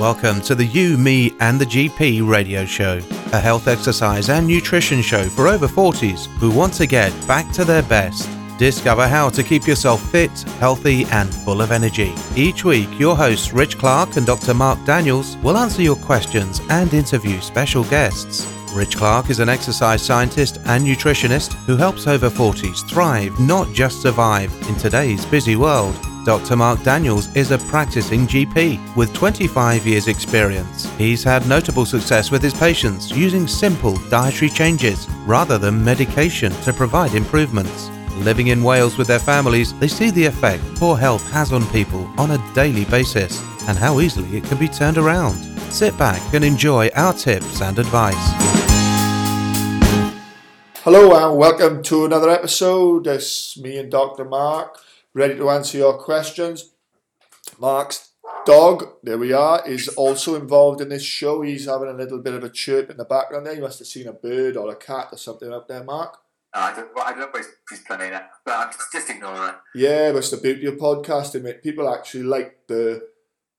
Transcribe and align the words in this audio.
Welcome 0.00 0.40
to 0.42 0.54
the 0.54 0.64
You, 0.64 0.96
Me, 0.96 1.36
and 1.40 1.60
the 1.60 1.66
GP 1.66 2.26
radio 2.26 2.64
show, 2.64 3.02
a 3.34 3.38
health, 3.38 3.68
exercise, 3.68 4.30
and 4.30 4.46
nutrition 4.46 5.02
show 5.02 5.28
for 5.28 5.46
over 5.46 5.68
40s 5.68 6.24
who 6.38 6.50
want 6.50 6.72
to 6.76 6.86
get 6.86 7.12
back 7.28 7.52
to 7.52 7.66
their 7.66 7.82
best. 7.82 8.26
Discover 8.58 9.06
how 9.08 9.28
to 9.28 9.42
keep 9.42 9.66
yourself 9.66 10.02
fit, 10.10 10.30
healthy, 10.58 11.04
and 11.10 11.28
full 11.28 11.60
of 11.60 11.70
energy. 11.70 12.14
Each 12.34 12.64
week, 12.64 12.88
your 12.98 13.14
hosts 13.14 13.52
Rich 13.52 13.76
Clark 13.76 14.16
and 14.16 14.24
Dr. 14.24 14.54
Mark 14.54 14.82
Daniels 14.86 15.36
will 15.42 15.58
answer 15.58 15.82
your 15.82 15.96
questions 15.96 16.62
and 16.70 16.94
interview 16.94 17.38
special 17.42 17.84
guests. 17.84 18.50
Rich 18.72 18.96
Clark 18.96 19.28
is 19.28 19.38
an 19.38 19.50
exercise 19.50 20.00
scientist 20.00 20.60
and 20.64 20.82
nutritionist 20.82 21.52
who 21.66 21.76
helps 21.76 22.06
over 22.06 22.30
40s 22.30 22.88
thrive, 22.88 23.38
not 23.38 23.70
just 23.74 24.00
survive, 24.00 24.50
in 24.66 24.76
today's 24.76 25.26
busy 25.26 25.56
world. 25.56 25.94
Dr. 26.24 26.54
Mark 26.54 26.82
Daniels 26.82 27.34
is 27.34 27.50
a 27.50 27.56
practicing 27.56 28.26
GP 28.26 28.94
with 28.94 29.14
25 29.14 29.86
years' 29.86 30.06
experience. 30.06 30.84
He's 30.98 31.24
had 31.24 31.48
notable 31.48 31.86
success 31.86 32.30
with 32.30 32.42
his 32.42 32.52
patients 32.52 33.10
using 33.10 33.48
simple 33.48 33.96
dietary 34.10 34.50
changes 34.50 35.08
rather 35.24 35.56
than 35.56 35.82
medication 35.82 36.52
to 36.62 36.74
provide 36.74 37.14
improvements. 37.14 37.88
Living 38.16 38.48
in 38.48 38.62
Wales 38.62 38.98
with 38.98 39.06
their 39.06 39.18
families, 39.18 39.72
they 39.80 39.88
see 39.88 40.10
the 40.10 40.26
effect 40.26 40.62
poor 40.74 40.94
health 40.94 41.26
has 41.30 41.54
on 41.54 41.66
people 41.70 42.04
on 42.18 42.32
a 42.32 42.54
daily 42.54 42.84
basis 42.84 43.40
and 43.66 43.78
how 43.78 43.98
easily 44.00 44.36
it 44.36 44.44
can 44.44 44.58
be 44.58 44.68
turned 44.68 44.98
around. 44.98 45.36
Sit 45.72 45.96
back 45.96 46.20
and 46.34 46.44
enjoy 46.44 46.88
our 46.96 47.14
tips 47.14 47.62
and 47.62 47.78
advice. 47.78 48.14
Hello 50.84 51.14
and 51.14 51.38
welcome 51.38 51.82
to 51.84 52.04
another 52.04 52.28
episode. 52.28 53.06
It's 53.06 53.56
me 53.56 53.78
and 53.78 53.90
Dr. 53.90 54.26
Mark 54.26 54.78
ready 55.14 55.36
to 55.36 55.50
answer 55.50 55.78
your 55.78 55.98
questions. 55.98 56.72
Mark's 57.58 58.10
dog, 58.46 58.84
there 59.02 59.18
we 59.18 59.32
are, 59.32 59.66
is 59.66 59.88
also 59.88 60.34
involved 60.34 60.80
in 60.80 60.88
this 60.88 61.02
show. 61.02 61.42
He's 61.42 61.66
having 61.66 61.88
a 61.88 61.94
little 61.94 62.18
bit 62.18 62.34
of 62.34 62.44
a 62.44 62.50
chirp 62.50 62.90
in 62.90 62.96
the 62.96 63.04
background 63.04 63.46
there. 63.46 63.54
You 63.54 63.62
must 63.62 63.78
have 63.78 63.88
seen 63.88 64.06
a 64.06 64.12
bird 64.12 64.56
or 64.56 64.70
a 64.70 64.76
cat 64.76 65.08
or 65.12 65.18
something 65.18 65.52
up 65.52 65.68
there, 65.68 65.84
Mark. 65.84 66.18
Uh, 66.52 66.70
I 66.72 66.76
don't, 66.76 66.88
I 66.98 67.10
don't 67.10 67.20
know 67.20 67.28
where 67.30 67.44
he's 67.68 67.80
playing 67.80 68.12
it, 68.12 68.22
but 68.44 68.54
I'm 68.54 68.72
just, 68.72 68.92
just 68.92 69.10
ignoring 69.10 69.50
it. 69.50 69.54
Yeah, 69.74 70.10
that's 70.12 70.30
the 70.30 70.36
beauty 70.36 70.66
of 70.66 70.74
podcasting, 70.74 71.42
mate. 71.42 71.62
People 71.62 71.92
actually 71.92 72.24
like 72.24 72.66
the 72.66 73.08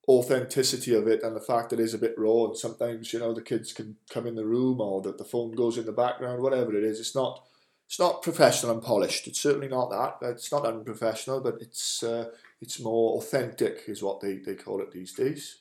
authenticity 0.09 0.93
of 0.95 1.07
it 1.07 1.23
and 1.23 1.35
the 1.35 1.41
fact 1.41 1.69
that 1.69 1.79
it 1.79 1.83
is 1.83 1.93
a 1.93 1.99
bit 1.99 2.15
raw. 2.17 2.45
And 2.45 2.57
sometimes, 2.57 3.13
you 3.13 3.19
know, 3.19 3.33
the 3.33 3.41
kids 3.41 3.71
can 3.71 3.97
come 4.09 4.27
in 4.27 4.35
the 4.35 4.45
room 4.45 4.81
or 4.81 5.01
that 5.03 5.17
the 5.17 5.23
phone 5.23 5.51
goes 5.51 5.77
in 5.77 5.85
the 5.85 5.91
background, 5.91 6.41
whatever 6.41 6.75
it 6.75 6.83
is. 6.83 6.99
It's 6.99 7.15
not 7.15 7.43
it's 7.91 7.99
not 7.99 8.21
professional 8.21 8.71
and 8.71 8.81
polished. 8.81 9.27
It's 9.27 9.41
certainly 9.41 9.67
not 9.67 9.89
that. 9.89 10.25
It's 10.29 10.49
not 10.49 10.65
unprofessional, 10.65 11.41
but 11.41 11.55
it's 11.59 12.01
uh, 12.01 12.29
it's 12.61 12.79
more 12.79 13.17
authentic, 13.17 13.81
is 13.87 14.01
what 14.01 14.21
they, 14.21 14.37
they 14.37 14.55
call 14.55 14.79
it 14.79 14.93
these 14.93 15.11
days. 15.11 15.57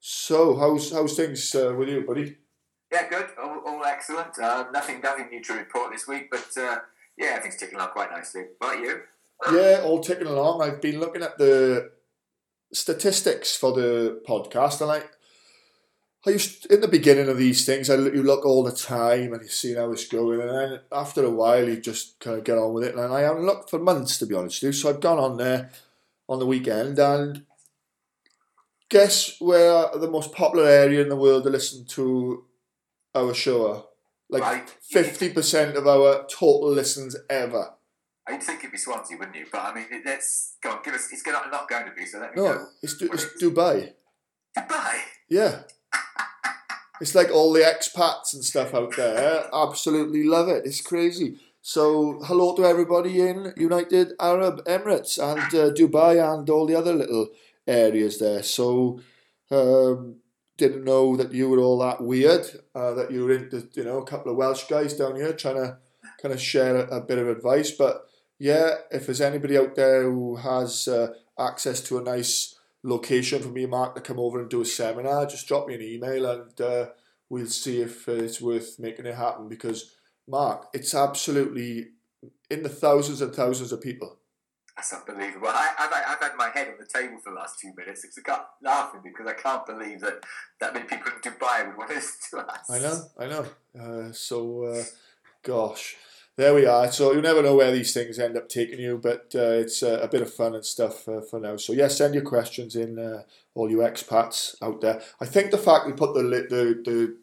So, 0.00 0.56
how's 0.56 0.90
how's 0.90 1.14
things 1.14 1.54
uh, 1.54 1.72
with 1.78 1.88
you, 1.88 2.00
buddy? 2.00 2.36
Yeah, 2.92 3.08
good. 3.08 3.26
All, 3.40 3.62
all 3.64 3.84
excellent. 3.84 4.36
Uh, 4.40 4.64
nothing 4.72 5.02
nothing 5.02 5.28
new 5.30 5.40
to 5.40 5.52
report 5.52 5.92
this 5.92 6.08
week, 6.08 6.32
but 6.32 6.48
uh, 6.60 6.78
yeah, 7.16 7.38
things 7.38 7.54
ticking 7.54 7.76
along 7.76 7.90
quite 7.90 8.10
nicely. 8.10 8.46
What 8.58 8.74
about 8.74 8.84
you? 8.84 9.02
Yeah, 9.52 9.82
all 9.84 10.00
ticking 10.00 10.26
along. 10.26 10.62
I've 10.62 10.80
been 10.80 10.98
looking 10.98 11.22
at 11.22 11.38
the 11.38 11.92
statistics 12.72 13.54
for 13.54 13.72
the 13.72 14.20
podcast, 14.26 14.80
and 14.80 14.90
I 14.90 15.02
I 16.24 16.30
used 16.30 16.66
in 16.66 16.80
the 16.80 16.88
beginning 16.88 17.28
of 17.28 17.36
these 17.36 17.66
things, 17.66 17.90
I 17.90 17.96
you 17.96 18.22
look 18.22 18.46
all 18.46 18.62
the 18.62 18.72
time 18.72 19.32
and 19.32 19.42
you 19.42 19.48
see 19.48 19.74
how 19.74 19.90
it's 19.90 20.06
going, 20.06 20.40
and 20.40 20.50
then 20.50 20.80
after 20.92 21.24
a 21.24 21.30
while 21.30 21.68
you 21.68 21.80
just 21.80 22.20
kind 22.20 22.38
of 22.38 22.44
get 22.44 22.58
on 22.58 22.72
with 22.72 22.84
it. 22.84 22.94
And 22.94 23.12
I 23.12 23.20
haven't 23.20 23.46
looked 23.46 23.70
for 23.70 23.78
months 23.78 24.18
to 24.18 24.26
be 24.26 24.34
honest 24.34 24.62
with 24.62 24.68
you, 24.68 24.72
so 24.72 24.90
I've 24.90 25.00
gone 25.00 25.18
on 25.18 25.36
there 25.36 25.70
on 26.28 26.38
the 26.38 26.46
weekend 26.46 26.98
and 26.98 27.44
guess 28.88 29.40
where 29.40 29.88
the 29.98 30.10
most 30.10 30.32
popular 30.32 30.68
area 30.68 31.02
in 31.02 31.08
the 31.08 31.16
world 31.16 31.44
to 31.44 31.50
listen 31.50 31.86
to 31.86 32.44
our 33.14 33.34
show 33.34 33.72
are? 33.72 33.84
Like 34.28 34.68
fifty 34.80 35.26
right. 35.26 35.34
percent 35.34 35.76
of 35.76 35.86
our 35.86 36.26
total 36.26 36.70
listens 36.70 37.16
ever. 37.28 37.74
I'd 38.26 38.42
think 38.42 38.60
it'd 38.60 38.72
be 38.72 38.78
Swansea, 38.78 39.18
wouldn't 39.18 39.36
you? 39.36 39.46
But 39.52 39.60
I 39.60 39.74
mean, 39.74 39.86
let's 40.06 40.56
go 40.62 40.70
on. 40.70 40.78
Give 40.82 40.94
us. 40.94 41.08
It's 41.12 41.26
not 41.26 41.68
going 41.68 41.84
to 41.84 41.92
be. 41.92 42.06
So 42.06 42.18
let 42.18 42.34
me 42.34 42.42
no, 42.42 42.54
go. 42.54 42.66
it's, 42.82 43.02
it's 43.02 43.42
Dubai. 43.42 43.92
Dubai. 44.56 45.00
Yeah. 45.28 45.62
It's 47.02 47.16
like 47.16 47.32
all 47.32 47.52
the 47.52 47.62
expats 47.62 48.32
and 48.32 48.44
stuff 48.44 48.74
out 48.74 48.94
there 48.96 49.48
absolutely 49.52 50.22
love 50.22 50.48
it. 50.48 50.64
It's 50.64 50.80
crazy. 50.80 51.36
So, 51.60 52.20
hello 52.22 52.54
to 52.54 52.64
everybody 52.64 53.20
in 53.20 53.52
United 53.56 54.12
Arab 54.20 54.64
Emirates 54.66 55.18
and 55.18 55.52
uh, 55.52 55.74
Dubai 55.74 56.22
and 56.22 56.48
all 56.48 56.64
the 56.64 56.76
other 56.76 56.92
little 56.92 57.30
areas 57.66 58.20
there. 58.20 58.44
So, 58.44 59.00
um, 59.50 60.18
didn't 60.56 60.84
know 60.84 61.16
that 61.16 61.32
you 61.32 61.48
were 61.48 61.58
all 61.58 61.78
that 61.78 62.00
weird. 62.00 62.46
Uh, 62.72 62.94
that 62.94 63.10
you 63.10 63.24
were 63.24 63.32
into, 63.32 63.68
you 63.74 63.82
know, 63.82 63.98
a 63.98 64.06
couple 64.06 64.30
of 64.30 64.38
Welsh 64.38 64.68
guys 64.68 64.94
down 64.94 65.16
here 65.16 65.32
trying 65.32 65.56
to 65.56 65.78
kind 66.20 66.32
of 66.32 66.40
share 66.40 66.76
a, 66.76 66.98
a 66.98 67.00
bit 67.00 67.18
of 67.18 67.26
advice. 67.26 67.72
But 67.72 68.06
yeah, 68.38 68.74
if 68.92 69.06
there's 69.06 69.20
anybody 69.20 69.58
out 69.58 69.74
there 69.74 70.04
who 70.04 70.36
has 70.36 70.86
uh, 70.86 71.14
access 71.36 71.80
to 71.80 71.98
a 71.98 72.02
nice 72.02 72.54
location 72.82 73.42
for 73.42 73.48
me 73.48 73.62
and 73.62 73.70
Mark 73.70 73.94
to 73.94 74.00
come 74.00 74.18
over 74.18 74.40
and 74.40 74.50
do 74.50 74.60
a 74.60 74.64
seminar, 74.64 75.26
just 75.26 75.46
drop 75.46 75.66
me 75.66 75.74
an 75.74 75.82
email 75.82 76.26
and 76.26 76.60
uh, 76.60 76.86
we'll 77.28 77.46
see 77.46 77.80
if 77.80 78.08
it's 78.08 78.40
worth 78.40 78.78
making 78.78 79.06
it 79.06 79.14
happen. 79.14 79.48
Because 79.48 79.94
Mark, 80.28 80.68
it's 80.72 80.94
absolutely 80.94 81.88
in 82.50 82.62
the 82.62 82.68
thousands 82.68 83.20
and 83.20 83.34
thousands 83.34 83.72
of 83.72 83.80
people. 83.80 84.18
That's 84.76 84.92
unbelievable. 84.92 85.48
I, 85.48 85.70
have 85.76 85.92
I've 85.92 86.20
had 86.20 86.36
my 86.36 86.48
head 86.48 86.68
on 86.68 86.74
the 86.78 86.86
table 86.86 87.18
for 87.22 87.30
the 87.30 87.36
last 87.36 87.60
two 87.60 87.72
minutes 87.76 88.02
because 88.02 88.18
I 88.18 88.22
got 88.22 88.48
laughing 88.62 89.00
because 89.04 89.26
I 89.26 89.34
can't 89.34 89.66
believe 89.66 90.00
that 90.00 90.24
that 90.60 90.72
many 90.72 90.86
people 90.86 91.12
in 91.12 91.20
Dubai 91.20 91.66
would 91.66 91.76
want 91.76 91.90
to 91.90 91.96
listen 91.96 92.18
to 92.30 92.46
us. 92.46 92.70
I 92.70 92.78
know, 92.78 93.02
I 93.18 93.26
know. 93.26 93.46
Uh, 93.78 94.12
so, 94.12 94.64
uh, 94.64 94.82
gosh 95.42 95.96
there 96.36 96.54
we 96.54 96.66
are. 96.66 96.90
So 96.90 97.12
you 97.12 97.20
never 97.20 97.42
know 97.42 97.54
where 97.54 97.72
these 97.72 97.92
things 97.92 98.18
end 98.18 98.36
up 98.36 98.48
taking 98.48 98.80
you, 98.80 98.98
but 98.98 99.32
uh, 99.34 99.52
it's 99.52 99.82
uh, 99.82 100.00
a 100.02 100.08
bit 100.08 100.22
of 100.22 100.32
fun 100.32 100.54
and 100.54 100.64
stuff 100.64 101.08
uh, 101.08 101.20
for 101.20 101.38
now. 101.38 101.56
So 101.56 101.72
yes, 101.72 101.98
send 101.98 102.14
your 102.14 102.24
questions 102.24 102.74
in, 102.74 102.98
uh, 102.98 103.22
all 103.54 103.70
you 103.70 103.78
expats 103.78 104.54
out 104.62 104.80
there. 104.80 105.02
I 105.20 105.26
think 105.26 105.50
the 105.50 105.58
fact 105.58 105.86
we 105.86 105.92
put 105.92 106.14
the 106.14 106.22
the 106.22 107.16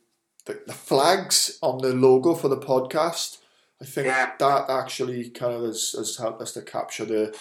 the, 0.46 0.60
the, 0.66 0.74
flags 0.74 1.60
on 1.62 1.80
the 1.80 1.94
logo 1.94 2.34
for 2.34 2.48
the 2.48 2.58
podcast, 2.58 3.38
I 3.82 3.86
think 3.86 4.08
yeah. 4.08 4.32
that 4.40 4.70
actually 4.70 5.30
kind 5.30 5.54
of 5.54 5.64
has, 5.64 5.94
has 5.98 6.18
helped 6.18 6.42
us 6.42 6.54
to 6.54 6.62
capture 6.62 7.06
the 7.06 7.36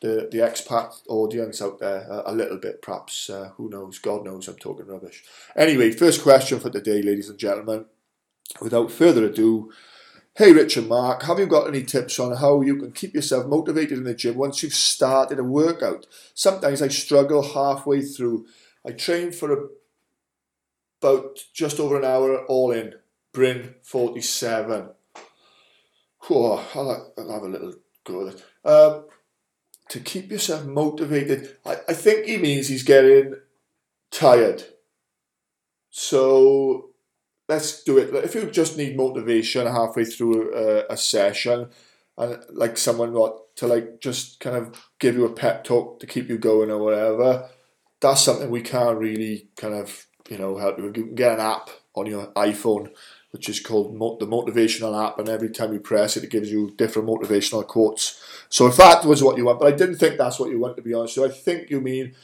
the, 0.00 0.28
the 0.32 0.38
expat 0.38 1.00
audience 1.08 1.62
out 1.62 1.78
there 1.78 2.08
a, 2.10 2.32
a 2.32 2.34
little 2.34 2.58
bit, 2.58 2.82
perhaps. 2.82 3.30
Uh, 3.30 3.52
who 3.56 3.70
knows? 3.70 4.00
God 4.00 4.24
knows 4.24 4.48
I'm 4.48 4.56
talking 4.56 4.86
rubbish. 4.86 5.22
Anyway, 5.54 5.92
first 5.92 6.22
question 6.22 6.58
for 6.58 6.70
the 6.70 6.80
day, 6.80 7.02
ladies 7.02 7.30
and 7.30 7.38
gentlemen. 7.38 7.86
Without 8.60 8.90
further 8.90 9.24
ado, 9.24 9.72
Hey 10.34 10.54
Rich 10.54 10.78
and 10.78 10.88
Mark, 10.88 11.24
have 11.24 11.38
you 11.38 11.44
got 11.44 11.68
any 11.68 11.82
tips 11.82 12.18
on 12.18 12.34
how 12.34 12.62
you 12.62 12.76
can 12.76 12.92
keep 12.92 13.12
yourself 13.12 13.46
motivated 13.46 13.98
in 13.98 14.04
the 14.04 14.14
gym 14.14 14.36
once 14.36 14.62
you've 14.62 14.72
started 14.72 15.38
a 15.38 15.44
workout? 15.44 16.06
Sometimes 16.32 16.80
I 16.80 16.88
struggle 16.88 17.42
halfway 17.42 18.00
through. 18.00 18.46
I 18.86 18.92
train 18.92 19.32
for 19.32 19.52
a, 19.52 19.66
about 21.02 21.38
just 21.52 21.78
over 21.78 21.98
an 21.98 22.06
hour 22.06 22.46
all 22.46 22.70
in. 22.70 22.94
Bryn 23.34 23.74
47. 23.82 24.88
Whoa, 26.20 26.64
I'll, 26.74 27.12
I'll 27.18 27.32
have 27.32 27.42
a 27.42 27.48
little 27.48 27.74
go 28.04 28.26
at 28.26 28.34
it. 28.34 28.44
Um, 28.64 29.04
to 29.90 30.00
keep 30.00 30.30
yourself 30.30 30.64
motivated, 30.64 31.58
I, 31.66 31.76
I 31.88 31.92
think 31.92 32.24
he 32.24 32.38
means 32.38 32.68
he's 32.68 32.84
getting 32.84 33.34
tired. 34.10 34.64
So 35.90 36.91
let's 37.52 37.82
do 37.82 37.98
it. 37.98 38.14
If 38.24 38.34
you 38.34 38.50
just 38.50 38.76
need 38.76 38.96
motivation 38.96 39.66
halfway 39.66 40.04
through 40.04 40.54
a, 40.54 40.84
a 40.90 40.96
session, 40.96 41.68
and 42.18 42.42
like 42.50 42.76
someone 42.76 43.12
what 43.12 43.54
to 43.56 43.66
like 43.66 44.00
just 44.00 44.40
kind 44.40 44.56
of 44.56 44.82
give 44.98 45.14
you 45.14 45.24
a 45.26 45.32
pep 45.32 45.64
talk 45.64 46.00
to 46.00 46.06
keep 46.06 46.28
you 46.28 46.38
going 46.38 46.70
or 46.70 46.78
whatever, 46.78 47.48
that's 48.00 48.22
something 48.22 48.50
we 48.50 48.62
can't 48.62 48.98
really 48.98 49.48
kind 49.56 49.74
of 49.74 50.06
you 50.28 50.38
know 50.38 50.56
help 50.56 50.78
you. 50.78 50.86
You 50.86 50.92
can 50.92 51.14
get 51.14 51.32
an 51.32 51.40
app 51.40 51.70
on 51.94 52.06
your 52.06 52.26
iPhone 52.32 52.90
which 53.32 53.48
is 53.48 53.60
called 53.60 53.94
the 54.20 54.26
motivational 54.26 54.94
app, 55.06 55.18
and 55.18 55.26
every 55.26 55.48
time 55.48 55.72
you 55.72 55.80
press 55.80 56.18
it, 56.18 56.24
it 56.24 56.30
gives 56.30 56.52
you 56.52 56.70
different 56.76 57.08
motivational 57.08 57.66
quotes. 57.66 58.22
So 58.50 58.66
if 58.66 58.76
that 58.76 59.06
was 59.06 59.22
what 59.22 59.38
you 59.38 59.46
want, 59.46 59.58
but 59.58 59.72
I 59.72 59.76
didn't 59.76 59.96
think 59.96 60.18
that's 60.18 60.38
what 60.38 60.50
you 60.50 60.60
want 60.60 60.76
to 60.76 60.82
be 60.82 60.92
honest. 60.92 61.14
So 61.14 61.24
I 61.24 61.30
think 61.30 61.70
you 61.70 61.80
mean 61.80 62.14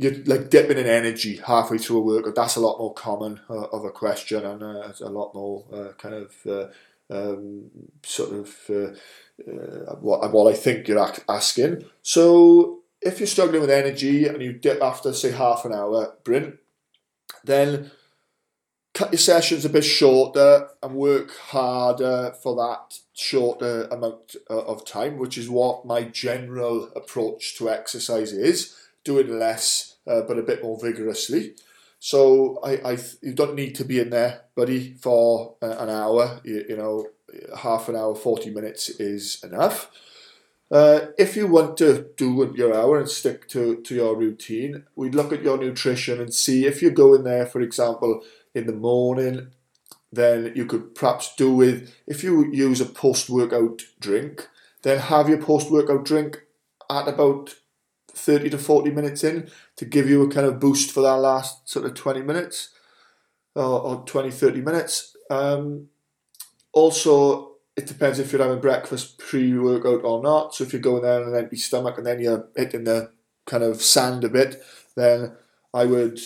you're 0.00 0.24
like 0.24 0.48
dipping 0.48 0.78
in 0.78 0.86
energy 0.86 1.36
halfway 1.36 1.76
through 1.76 1.98
a 1.98 2.00
workout. 2.00 2.34
That's 2.34 2.56
a 2.56 2.60
lot 2.60 2.78
more 2.78 2.94
common 2.94 3.40
uh, 3.50 3.66
of 3.66 3.84
a 3.84 3.90
question, 3.90 4.44
and 4.46 4.62
uh, 4.62 4.88
it's 4.88 5.02
a 5.02 5.10
lot 5.10 5.34
more 5.34 5.64
uh, 5.72 5.92
kind 5.98 6.14
of 6.14 6.34
uh, 6.46 6.68
um, 7.14 7.70
sort 8.02 8.32
of 8.32 8.56
uh, 8.70 9.50
uh, 9.50 9.96
what 9.96 10.32
what 10.32 10.50
I 10.50 10.56
think 10.56 10.88
you're 10.88 11.12
asking. 11.28 11.84
So 12.00 12.80
if 13.02 13.20
you're 13.20 13.26
struggling 13.26 13.60
with 13.60 13.70
energy 13.70 14.26
and 14.26 14.40
you 14.40 14.54
dip 14.54 14.82
after 14.82 15.12
say 15.12 15.32
half 15.32 15.66
an 15.66 15.74
hour, 15.74 16.14
Bryn, 16.24 16.58
then 17.44 17.90
cut 18.94 19.12
your 19.12 19.18
sessions 19.18 19.66
a 19.66 19.68
bit 19.68 19.84
shorter 19.84 20.68
and 20.82 20.94
work 20.94 21.30
harder 21.30 22.32
for 22.42 22.56
that 22.56 22.98
shorter 23.12 23.84
amount 23.84 24.36
of 24.48 24.86
time, 24.86 25.18
which 25.18 25.36
is 25.36 25.50
what 25.50 25.84
my 25.84 26.04
general 26.04 26.90
approach 26.96 27.58
to 27.58 27.68
exercise 27.68 28.32
is. 28.32 28.76
Doing 29.02 29.38
less 29.38 29.89
uh, 30.06 30.22
but 30.22 30.38
a 30.38 30.42
bit 30.42 30.62
more 30.62 30.78
vigorously. 30.80 31.54
So 31.98 32.58
I, 32.64 32.92
I 32.92 32.98
you 33.20 33.34
don't 33.34 33.54
need 33.54 33.74
to 33.74 33.84
be 33.84 34.00
in 34.00 34.10
there, 34.10 34.42
buddy, 34.54 34.94
for 34.94 35.56
an 35.60 35.90
hour. 35.90 36.40
You, 36.44 36.64
you 36.68 36.76
know, 36.76 37.06
half 37.58 37.88
an 37.88 37.96
hour, 37.96 38.14
forty 38.14 38.50
minutes 38.50 38.88
is 38.88 39.42
enough. 39.44 39.90
Uh, 40.70 41.06
if 41.18 41.36
you 41.36 41.48
want 41.48 41.76
to 41.76 42.06
do 42.16 42.54
your 42.56 42.72
hour 42.72 42.96
and 42.96 43.08
stick 43.08 43.48
to, 43.48 43.82
to 43.82 43.92
your 43.92 44.16
routine, 44.16 44.84
we'd 44.94 45.16
look 45.16 45.32
at 45.32 45.42
your 45.42 45.58
nutrition 45.58 46.20
and 46.20 46.32
see 46.32 46.64
if 46.64 46.80
you 46.80 46.92
go 46.92 47.12
in 47.12 47.24
there, 47.24 47.44
for 47.44 47.60
example, 47.60 48.22
in 48.54 48.66
the 48.66 48.72
morning, 48.72 49.48
then 50.12 50.52
you 50.54 50.64
could 50.64 50.94
perhaps 50.94 51.34
do 51.34 51.52
with, 51.52 51.92
if 52.06 52.22
you 52.22 52.52
use 52.52 52.80
a 52.80 52.86
post 52.86 53.28
workout 53.28 53.82
drink, 53.98 54.46
then 54.82 55.00
have 55.00 55.28
your 55.28 55.42
post 55.42 55.72
workout 55.72 56.04
drink 56.04 56.42
at 56.88 57.08
about 57.08 57.56
30 58.12 58.50
to 58.50 58.58
40 58.58 58.90
minutes 58.90 59.24
in 59.24 59.50
to 59.76 59.84
give 59.84 60.08
you 60.08 60.22
a 60.22 60.30
kind 60.30 60.46
of 60.46 60.60
boost 60.60 60.90
for 60.90 61.00
that 61.02 61.16
last 61.16 61.68
sort 61.68 61.86
of 61.86 61.94
20 61.94 62.22
minutes 62.22 62.70
or, 63.54 63.80
or 63.80 64.04
20, 64.04 64.30
30 64.30 64.60
minutes. 64.60 65.16
Um, 65.30 65.88
also, 66.72 67.52
it 67.76 67.86
depends 67.86 68.18
if 68.18 68.32
you're 68.32 68.42
having 68.42 68.60
breakfast 68.60 69.18
pre 69.18 69.56
workout 69.56 70.04
or 70.04 70.22
not. 70.22 70.54
So 70.54 70.64
if 70.64 70.72
you're 70.72 70.82
going 70.82 71.02
there 71.02 71.22
on 71.22 71.28
an 71.28 71.36
empty 71.36 71.56
stomach 71.56 71.96
and 71.98 72.06
then 72.06 72.20
you're 72.20 72.48
hitting 72.56 72.84
the 72.84 73.10
kind 73.46 73.62
of 73.62 73.82
sand 73.82 74.24
a 74.24 74.28
bit, 74.28 74.62
then 74.96 75.36
I 75.72 75.84
would 75.84 76.20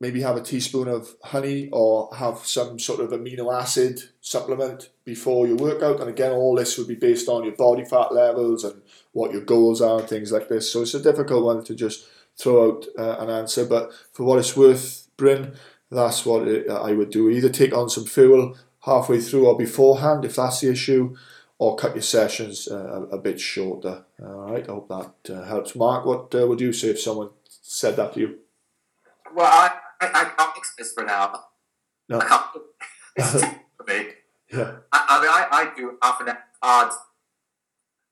maybe 0.00 0.20
have 0.20 0.36
a 0.36 0.42
teaspoon 0.42 0.88
of 0.88 1.16
honey 1.22 1.68
or 1.72 2.14
have 2.16 2.38
some 2.38 2.78
sort 2.78 3.00
of 3.00 3.10
amino 3.10 3.52
acid 3.52 4.00
supplement 4.20 4.90
before 5.04 5.46
your 5.46 5.56
workout. 5.56 6.00
And 6.00 6.10
again, 6.10 6.32
all 6.32 6.54
this 6.54 6.76
would 6.76 6.88
be 6.88 6.94
based 6.94 7.28
on 7.28 7.44
your 7.44 7.54
body 7.54 7.84
fat 7.84 8.12
levels 8.12 8.64
and 8.64 8.82
what 9.12 9.32
your 9.32 9.42
goals 9.42 9.80
are, 9.80 10.00
and 10.00 10.08
things 10.08 10.32
like 10.32 10.48
this. 10.48 10.70
So 10.70 10.82
it's 10.82 10.94
a 10.94 11.02
difficult 11.02 11.44
one 11.44 11.64
to 11.64 11.74
just 11.74 12.06
throw 12.36 12.72
out 12.72 12.86
uh, 12.98 13.16
an 13.20 13.30
answer. 13.30 13.64
But 13.64 13.92
for 14.12 14.24
what 14.24 14.38
it's 14.38 14.56
worth, 14.56 15.08
Bryn, 15.16 15.54
that's 15.90 16.26
what 16.26 16.46
it, 16.46 16.68
I 16.68 16.92
would 16.92 17.10
do. 17.10 17.30
Either 17.30 17.48
take 17.48 17.74
on 17.74 17.88
some 17.88 18.04
fuel 18.04 18.56
halfway 18.84 19.20
through 19.20 19.46
or 19.46 19.56
beforehand 19.56 20.24
if 20.24 20.36
that's 20.36 20.60
the 20.60 20.70
issue, 20.70 21.16
or 21.58 21.74
cut 21.74 21.94
your 21.94 22.02
sessions 22.02 22.68
uh, 22.68 23.06
a, 23.10 23.16
a, 23.16 23.18
bit 23.18 23.40
shorter. 23.40 24.04
All 24.22 24.52
right, 24.52 24.62
I 24.62 24.72
hope 24.72 24.88
that 24.88 25.34
uh, 25.34 25.44
helps. 25.44 25.74
Mark, 25.74 26.04
what 26.04 26.34
uh, 26.34 26.46
would 26.46 26.60
you 26.60 26.72
say 26.72 26.88
if 26.88 27.00
someone 27.00 27.30
said 27.48 27.96
that 27.96 28.12
to 28.12 28.20
you? 28.20 28.38
Well, 29.34 29.46
I 29.46 29.72
I, 30.00 30.06
I 30.06 30.24
can't 30.36 30.54
fix 30.54 30.74
this 30.76 30.92
for 30.92 31.04
now. 31.04 31.44
No. 32.08 32.20
I 32.20 32.24
can't. 32.28 32.44
It's 33.16 33.32
for 33.76 33.84
me. 33.88 34.08
Yeah. 34.52 34.76
I, 34.92 35.06
I 35.08 35.20
mean, 35.20 35.30
I, 35.30 35.46
I 35.50 35.76
do 35.76 35.98
half 36.02 36.20
an 36.20 36.28
hour. 36.28 36.90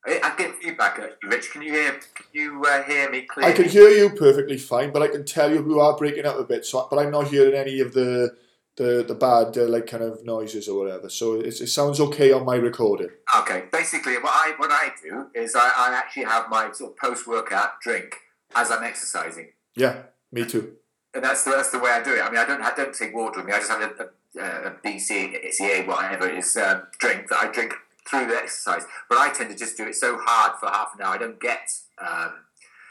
I, 0.07 0.21
I 0.23 0.37
get 0.37 0.57
feedback 0.57 0.99
at 0.99 1.19
Rich. 1.23 1.51
Can 1.53 1.63
you 1.63 1.73
hear? 1.73 1.93
Can 1.93 2.27
you 2.33 2.63
uh, 2.65 2.83
hear 2.85 3.11
me 3.11 3.23
clearly? 3.23 3.53
I 3.53 3.57
can 3.57 3.69
hear 3.69 3.89
you 3.89 4.11
perfectly 4.11 4.59
fine, 4.59 4.93
but 4.93 5.03
I 5.03 5.09
can 5.09 5.25
tell 5.25 5.53
you 5.53 5.63
we 5.63 5.79
are 5.79 5.97
breaking 5.97 6.27
up 6.27 6.39
a 6.39 6.45
bit. 6.45 6.65
So, 6.65 6.87
but 6.91 6.99
I'm 6.99 7.11
not 7.11 7.29
hearing 7.29 7.55
any 7.55 7.81
of 7.81 7.95
the 7.95 8.35
the 8.77 9.05
the 9.07 9.15
bad 9.15 9.57
uh, 9.57 9.69
like 9.69 9.87
kind 9.87 10.03
of 10.03 10.25
noises 10.25 10.69
or 10.69 10.79
whatever. 10.79 11.09
So 11.09 11.41
it, 11.41 11.61
it 11.61 11.69
sounds 11.69 12.01
okay 12.01 12.33
on 12.33 12.45
my 12.45 12.57
recording. 12.57 13.11
Okay. 13.39 13.65
Basically, 13.73 14.15
what 14.15 14.33
I 14.35 14.55
what 14.57 14.71
I 14.71 14.91
do 15.03 15.27
is 15.35 15.55
I, 15.55 15.71
I 15.77 15.95
actually 15.95 16.25
have 16.25 16.51
my 16.51 16.73
sort 16.73 16.93
of 16.93 16.97
post 16.99 17.27
workout 17.27 17.81
drink 17.81 18.17
as 18.55 18.71
I'm 18.71 18.85
exercising. 18.85 19.53
Yeah, 19.77 20.03
me 20.33 20.45
too 20.45 20.77
and 21.15 21.23
that's 21.23 21.45
the, 21.45 21.51
that's 21.51 21.71
the 21.71 21.79
way 21.79 21.91
I 21.91 22.03
do 22.03 22.15
it. 22.15 22.21
I 22.21 22.31
mean, 22.31 22.39
I 22.39 22.45
don't 22.45 22.63
I 22.63 22.75
don't 22.75 22.95
take 22.95 23.15
water 23.15 23.41
with 23.41 23.47
me. 23.47 23.53
I 23.53 23.59
just 23.59 23.71
have 23.71 23.83
a, 23.83 24.41
a, 24.41 24.69
a 24.69 24.71
BCAA, 24.85 25.87
whatever 25.87 26.29
it 26.29 26.39
is, 26.39 26.57
uh, 26.57 26.83
drink 26.99 27.29
that 27.29 27.39
I 27.43 27.53
drink 27.53 27.75
through 28.09 28.27
the 28.27 28.37
exercise. 28.37 28.85
But 29.09 29.19
I 29.19 29.33
tend 29.33 29.51
to 29.51 29.57
just 29.57 29.77
do 29.77 29.87
it 29.87 29.95
so 29.95 30.19
hard 30.21 30.59
for 30.59 30.67
half 30.67 30.95
an 30.95 31.03
hour. 31.03 31.15
I 31.15 31.19
don't 31.19 31.41
get 31.41 31.71
um, 31.99 32.33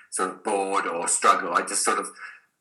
sort 0.09 0.29
of 0.29 0.43
bored 0.43 0.87
or 0.87 1.07
struggle. 1.07 1.53
I 1.53 1.61
just 1.61 1.83
sort 1.83 1.99
of 1.99 2.07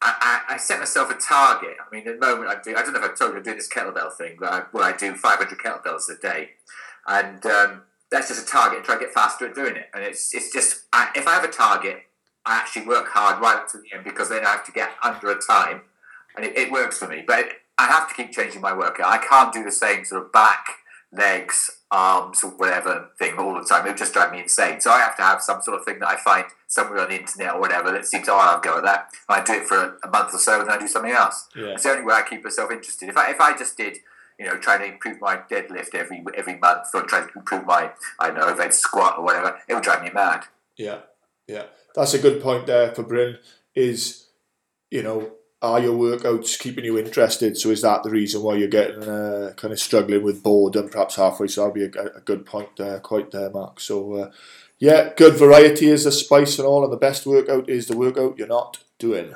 I, 0.03 0.43
I, 0.49 0.55
I, 0.55 0.57
set 0.57 0.81
myself 0.81 1.11
a 1.11 1.15
target. 1.15 1.77
I 1.79 1.95
mean, 1.95 2.09
at 2.09 2.19
the 2.19 2.27
moment 2.27 2.51
I 2.51 2.61
do. 2.61 2.77
I 2.77 2.83
don't 2.83 2.93
know 2.93 2.99
if 2.99 3.11
I 3.11 3.15
told 3.15 3.33
you 3.33 3.37
I'm 3.37 3.43
doing 3.43 3.57
this 3.57 3.69
kettlebell 3.69 4.13
thing, 4.13 4.37
but 4.39 4.53
I, 4.53 4.63
well, 4.73 4.83
I 4.83 4.97
do 4.97 5.15
500 5.15 5.59
kettlebells 5.59 6.11
a 6.11 6.21
day, 6.21 6.51
and 7.07 7.45
um, 7.47 7.83
that's 8.11 8.29
just 8.29 8.43
a 8.43 8.51
target. 8.51 8.79
And 8.79 8.85
try 8.85 8.97
to 8.97 9.01
get 9.01 9.15
faster 9.15 9.47
at 9.47 9.55
doing 9.55 9.77
it. 9.77 9.87
And 9.95 10.03
it's 10.03 10.35
it's 10.35 10.53
just 10.53 10.87
I, 10.93 11.11
if 11.15 11.29
I 11.29 11.35
have 11.35 11.45
a 11.45 11.53
target, 11.53 12.03
I 12.45 12.57
actually 12.57 12.87
work 12.87 13.09
hard 13.09 13.41
right 13.41 13.57
up 13.57 13.69
to 13.69 13.79
the 13.79 13.95
end 13.95 14.05
because 14.05 14.29
then 14.29 14.45
I 14.45 14.51
have 14.51 14.65
to 14.65 14.73
get 14.73 14.91
under 15.03 15.31
a 15.31 15.41
time, 15.41 15.83
and 16.37 16.45
it, 16.45 16.57
it 16.57 16.73
works 16.73 16.99
for 16.99 17.09
me. 17.09 17.23
But 17.27 17.47
I 17.79 17.87
have 17.87 18.09
to 18.09 18.15
keep 18.15 18.33
changing 18.33 18.61
my 18.61 18.77
workout. 18.77 19.07
I 19.07 19.19
can't 19.19 19.53
do 19.53 19.63
the 19.63 19.73
same 19.73 20.05
sort 20.05 20.25
of 20.25 20.33
back, 20.33 20.67
legs, 21.13 21.71
arms, 21.91 22.43
or 22.43 22.51
whatever 22.51 23.11
thing 23.19 23.37
all 23.39 23.55
the 23.55 23.65
time. 23.65 23.87
It 23.87 23.91
would 23.91 23.97
just 23.97 24.13
drive 24.13 24.33
me 24.33 24.41
insane. 24.41 24.81
So 24.81 24.91
I 24.91 24.99
have 25.01 25.17
to 25.17 25.23
have 25.23 25.41
some 25.41 25.63
sort 25.63 25.79
of 25.79 25.85
thing 25.85 26.01
that 26.01 26.09
I 26.09 26.17
find 26.17 26.47
somewhere 26.67 27.01
on 27.01 27.11
the 27.11 27.21
internet 27.21 27.55
or 27.55 27.61
whatever 27.61 27.93
that 27.93 28.07
seems, 28.07 28.29
oh, 28.29 28.37
I'll 28.37 28.61
go 28.61 28.79
at 28.79 28.85
that. 28.85 29.09
And 29.29 29.41
I 29.41 29.45
do 29.45 29.63
it 29.63 29.67
for 29.67 29.77
a, 29.77 29.97
a, 30.05 30.11
month 30.11 30.35
or 30.35 30.39
so, 30.39 30.61
and 30.61 30.69
then 30.69 30.77
I 30.77 30.81
do 30.81 30.89
something 30.89 31.13
else. 31.13 31.49
Yeah. 31.55 31.73
It's 31.73 31.85
the 31.85 31.91
only 31.91 32.05
way 32.05 32.15
I 32.15 32.23
keep 32.23 32.43
myself 32.43 32.71
interested. 32.71 33.09
If 33.09 33.17
I 33.17 33.31
if 33.31 33.41
I 33.41 33.57
just 33.57 33.77
did 33.77 33.99
you 34.39 34.47
know, 34.47 34.57
trying 34.57 34.81
to 34.81 34.87
improve 34.87 35.21
my 35.21 35.37
deadlift 35.37 35.95
every 35.95 36.25
every 36.37 36.59
month 36.59 36.89
or 36.95 37.03
trying 37.03 37.29
to 37.29 37.39
improve 37.39 37.67
my, 37.67 37.93
I 38.19 38.29
don't 38.29 38.39
know, 38.39 38.45
overhead 38.45 38.75
squat 38.75 39.19
or 39.19 39.25
whatever, 39.25 39.59
it 39.69 39.75
would 39.75 39.85
drive 39.85 40.03
me 40.03 40.11
mad. 40.11 40.45
Yeah, 40.77 41.01
yeah 41.47 41.65
that's 41.95 42.15
a 42.15 42.19
good 42.19 42.43
point 42.43 42.67
there 42.67 42.95
for 42.95 43.03
Bryn. 43.03 43.39
Is 43.75 44.27
you 44.91 45.03
know, 45.03 45.33
are 45.63 45.81
your 45.81 45.95
workouts 45.95 46.59
keeping 46.59 46.85
you 46.85 46.99
interested? 46.99 47.57
So 47.57 47.71
is 47.71 47.83
that 47.83 48.03
the 48.03 48.11
reason 48.11 48.43
why 48.43 48.57
you're 48.57 48.69
getting 48.69 49.03
uh, 49.05 49.53
kind 49.57 49.73
of 49.73 49.81
struggling 49.81 50.23
with 50.23 50.43
boredom, 50.43 50.89
perhaps 50.91 51.17
halfway? 51.17 51.47
So 51.47 51.63
that'd 51.63 51.93
be 51.93 51.99
a, 51.99 52.17
a 52.17 52.21
good 52.21 52.45
point 52.45 52.77
there, 52.77 53.01
quite 53.01 53.31
there, 53.31 53.51
Mark. 53.51 53.81
So 53.81 54.15
uh, 54.15 54.31
yeah, 54.79 55.11
good 55.17 55.37
variety 55.37 55.87
is 55.87 56.05
the 56.05 56.13
spice 56.13 56.59
and 56.59 56.67
all, 56.67 56.83
and 56.85 56.93
the 56.93 56.97
best 56.97 57.25
workout 57.25 57.71
is 57.71 57.87
the 57.87 57.97
workout 57.97 58.37
you're 58.37 58.49
not 58.49 58.79
doing. 58.99 59.35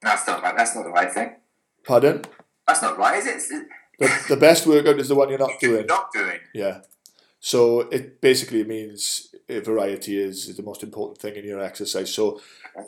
That's 0.00 0.26
not 0.26 0.42
right. 0.42 0.56
That's 0.56 0.74
not 0.74 0.84
the 0.84 0.90
right 0.90 1.12
thing. 1.12 1.36
Pardon? 1.84 2.22
That's 2.66 2.82
not 2.82 2.98
right, 2.98 3.18
is 3.18 3.26
it? 3.26 3.66
The, 3.98 4.24
the 4.30 4.36
best 4.36 4.66
workout 4.66 4.98
is 4.98 5.08
the 5.08 5.14
one 5.14 5.28
you're 5.28 5.38
not 5.38 5.50
doing. 5.60 5.86
Not 5.86 6.10
doing. 6.12 6.40
Yeah. 6.54 6.80
So 7.44 7.80
it 7.90 8.20
basically 8.20 8.62
means 8.62 9.34
variety 9.48 10.16
is 10.16 10.56
the 10.56 10.62
most 10.62 10.84
important 10.84 11.18
thing 11.18 11.34
in 11.34 11.44
your 11.44 11.60
exercise. 11.60 12.14
So 12.14 12.40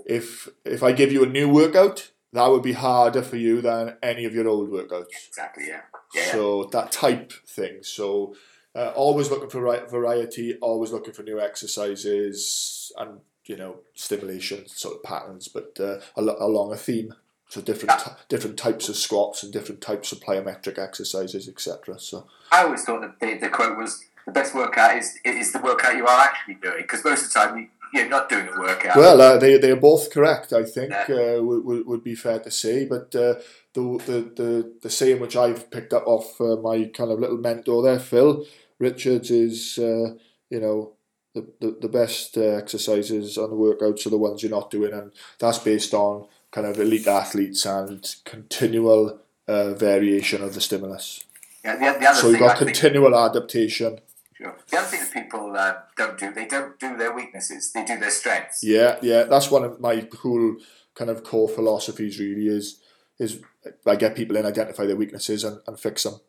if 0.07 0.49
if 0.65 0.81
I 0.85 0.93
give 0.93 1.11
you 1.11 1.25
a 1.25 1.29
new 1.29 1.49
workout, 1.49 2.13
that 2.33 2.47
would 2.47 2.63
be 2.63 2.73
harder 2.73 3.23
for 3.23 3.37
you 3.37 3.61
than 3.61 3.97
any 4.01 4.25
of 4.25 4.33
your 4.33 4.47
old 4.47 4.71
workouts. 4.71 5.09
Exactly. 5.29 5.67
Yeah. 5.67 5.81
yeah 6.15 6.31
so 6.31 6.65
that 6.71 6.93
type 6.93 7.33
thing. 7.45 7.79
So 7.83 8.37
uh, 8.77 8.93
always 8.95 9.29
looking 9.29 9.51
for 9.51 9.61
variety, 9.89 10.57
always 10.63 10.93
looking 10.93 11.15
for 11.15 11.25
new 11.25 11.41
exercises 11.41 12.93
and 12.97 13.19
you 13.47 13.57
know 13.57 13.81
stimulation 13.95 14.69
sort 14.69 14.95
of 14.95 15.03
patterns, 15.03 15.49
but 15.49 15.81
uh, 15.81 15.99
along 16.17 16.73
a 16.73 16.77
theme. 16.77 17.13
So 17.49 17.61
different 17.61 17.99
yeah. 17.99 18.05
t- 18.05 18.23
different 18.29 18.57
types 18.57 18.89
of 18.89 18.95
squats 18.95 19.43
and 19.43 19.53
different 19.53 19.81
types 19.81 20.13
of 20.13 20.21
plyometric 20.21 20.79
exercises, 20.79 21.49
etc. 21.49 21.99
So 21.99 22.29
I 22.53 22.63
always 22.63 22.85
thought 22.85 23.01
that 23.01 23.19
the, 23.19 23.37
the 23.39 23.49
quote 23.49 23.77
was 23.77 24.05
the 24.27 24.33
best 24.33 24.55
workout 24.55 24.97
is 24.97 25.19
is 25.25 25.53
the 25.53 25.61
workout 25.61 25.97
you 25.97 26.07
are 26.07 26.21
actually 26.21 26.55
doing 26.55 26.83
because 26.83 27.05
most 27.05 27.27
of 27.27 27.33
the 27.33 27.39
time 27.39 27.71
you, 27.93 28.03
are 28.03 28.09
not 28.09 28.29
doing 28.29 28.49
a 28.49 28.59
workout. 28.59 28.97
Well, 28.97 29.21
uh, 29.21 29.39
they 29.39 29.59
they 29.59 29.71
are 29.71 29.77
both 29.77 30.11
correct. 30.11 30.53
I 30.53 30.65
think 30.65 30.91
yeah. 30.91 31.37
uh, 31.37 31.43
would, 31.43 31.87
would 31.87 32.05
be 32.05 32.15
fair 32.15 32.39
to 32.41 32.51
say, 32.51 32.85
but. 32.85 33.15
Uh, 33.15 33.35
the, 33.75 33.83
the, 34.07 34.43
the, 34.43 34.73
the 34.83 34.91
saying 34.91 35.21
which 35.21 35.35
I've 35.37 35.69
picked 35.69 35.93
up 35.93 36.07
off 36.07 36.41
uh, 36.41 36.55
my 36.57 36.85
kind 36.95 37.11
of 37.11 37.19
little 37.19 37.39
mentor 37.39 37.83
there, 37.83 37.99
Phil 37.99 38.47
Richards, 38.79 39.33
is 39.33 39.79
uh, 39.79 40.15
you 40.49 40.61
know 40.61 40.93
the, 41.35 41.49
the, 41.61 41.79
the 41.83 41.89
best 41.89 42.37
uh, 42.37 42.43
exercises 42.43 43.37
and 43.37 43.51
the 43.51 43.57
workouts 43.57 44.07
are 44.07 44.11
the 44.11 44.17
ones 44.17 44.45
you're 44.45 44.51
not 44.53 44.71
doing, 44.71 44.93
and 44.93 45.11
that's 45.41 45.59
based 45.59 45.93
on 45.93 46.29
kind 46.53 46.69
of 46.69 46.79
elite 46.79 47.09
athletes 47.09 47.67
and 47.67 48.15
continual 48.25 49.19
variation 49.49 50.41
of 50.41 50.55
the 50.55 50.61
stimulus. 50.61 51.25
Yeah, 51.65 51.75
the, 51.75 51.99
the 51.99 52.07
other 52.07 52.21
so 52.21 52.29
you've 52.31 52.39
got 52.39 52.59
continual 52.59 53.19
adaptation. 53.19 53.99
Sure. 54.37 54.57
The 54.69 54.79
other 54.79 54.89
thing 54.89 55.01
that 55.01 55.13
people 55.13 55.57
uh, 55.57 55.75
don't 55.97 56.19
do, 56.19 56.33
they 56.33 56.47
don't 56.47 56.79
do 56.79 56.97
their 56.97 57.15
weaknesses, 57.15 57.73
they 57.73 57.85
do 57.85 57.99
their 57.99 58.11
strengths. 58.11 58.65
Yeah, 58.65 58.99
yeah, 59.01 59.25
that's 59.25 59.51
one 59.51 59.65
of 59.65 59.81
my 59.81 60.01
cool 60.11 60.57
kind 60.95 61.11
of 61.11 61.23
core 61.23 61.49
philosophies. 61.49 62.19
Really 62.19 62.49
is 62.49 62.81
is 63.19 63.41
I 63.87 63.97
get 63.97 64.17
people 64.17 64.37
in, 64.37 64.45
identify 64.45 64.87
their 64.87 64.97
weaknesses, 64.97 65.45
and, 65.45 65.61
and 65.67 65.79
fix 65.79 66.03
them. 66.03 66.21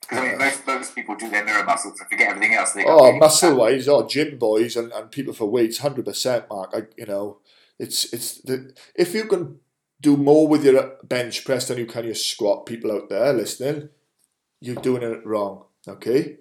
Because 0.00 0.18
I 0.18 0.28
mean, 0.28 0.38
most, 0.38 0.66
most 0.66 0.94
people 0.94 1.14
do 1.14 1.30
their 1.30 1.44
mirror 1.44 1.64
muscles 1.64 1.98
and 1.98 2.08
forget 2.10 2.30
everything 2.30 2.54
else. 2.54 2.72
They 2.72 2.84
oh, 2.84 3.12
muscle 3.16 3.56
wise, 3.56 3.88
oh, 3.88 4.06
gym 4.06 4.36
boys 4.38 4.76
and, 4.76 4.92
and 4.92 5.10
people 5.10 5.32
for 5.32 5.46
weights, 5.46 5.78
hundred 5.78 6.04
percent, 6.04 6.46
Mark. 6.50 6.72
I, 6.74 6.82
you 6.96 7.06
know, 7.06 7.38
it's 7.78 8.12
it's 8.12 8.38
the 8.42 8.74
if 8.94 9.14
you 9.14 9.26
can 9.26 9.60
do 10.00 10.16
more 10.16 10.48
with 10.48 10.64
your 10.64 10.96
bench 11.04 11.44
press 11.44 11.68
than 11.68 11.78
you 11.78 11.86
can 11.86 12.04
your 12.04 12.14
squat. 12.14 12.66
People 12.66 12.92
out 12.92 13.08
there 13.08 13.32
listening, 13.32 13.90
you're 14.60 14.74
doing 14.74 15.02
it 15.02 15.24
wrong. 15.24 15.64
Okay, 15.86 16.38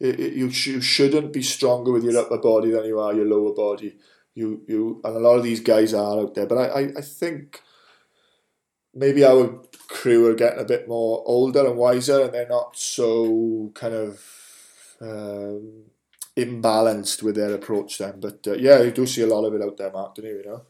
it, 0.00 0.20
it, 0.20 0.32
you, 0.34 0.50
sh- 0.50 0.66
you 0.68 0.80
shouldn't 0.80 1.32
be 1.32 1.42
stronger 1.42 1.92
with 1.92 2.04
your 2.04 2.18
upper 2.18 2.38
body 2.38 2.70
than 2.70 2.84
you 2.84 3.00
are 3.00 3.14
your 3.14 3.26
lower 3.26 3.54
body. 3.54 3.96
You 4.34 4.62
you 4.68 5.00
and 5.04 5.16
a 5.16 5.20
lot 5.20 5.36
of 5.38 5.44
these 5.44 5.60
guys 5.60 5.94
are 5.94 6.20
out 6.20 6.34
there, 6.34 6.46
but 6.46 6.58
I, 6.58 6.66
I, 6.66 6.80
I 6.98 7.00
think 7.00 7.60
maybe 8.94 9.24
our 9.24 9.60
crew 9.88 10.26
are 10.28 10.34
getting 10.34 10.60
a 10.60 10.64
bit 10.64 10.88
more 10.88 11.22
older 11.26 11.66
and 11.66 11.76
wiser, 11.76 12.22
and 12.22 12.34
they're 12.34 12.48
not 12.48 12.76
so 12.76 13.70
kind 13.74 13.94
of 13.94 14.22
um, 15.00 15.84
imbalanced 16.36 17.22
with 17.22 17.36
their 17.36 17.54
approach. 17.54 17.98
Then, 17.98 18.20
but 18.20 18.46
uh, 18.46 18.54
yeah, 18.54 18.82
you 18.82 18.90
do 18.90 19.06
see 19.06 19.22
a 19.22 19.26
lot 19.26 19.44
of 19.44 19.54
it 19.54 19.62
out 19.62 19.76
there, 19.76 19.92
Mark. 19.92 20.14
Don't 20.14 20.26
you? 20.26 20.36
You 20.38 20.44
know, 20.46 20.62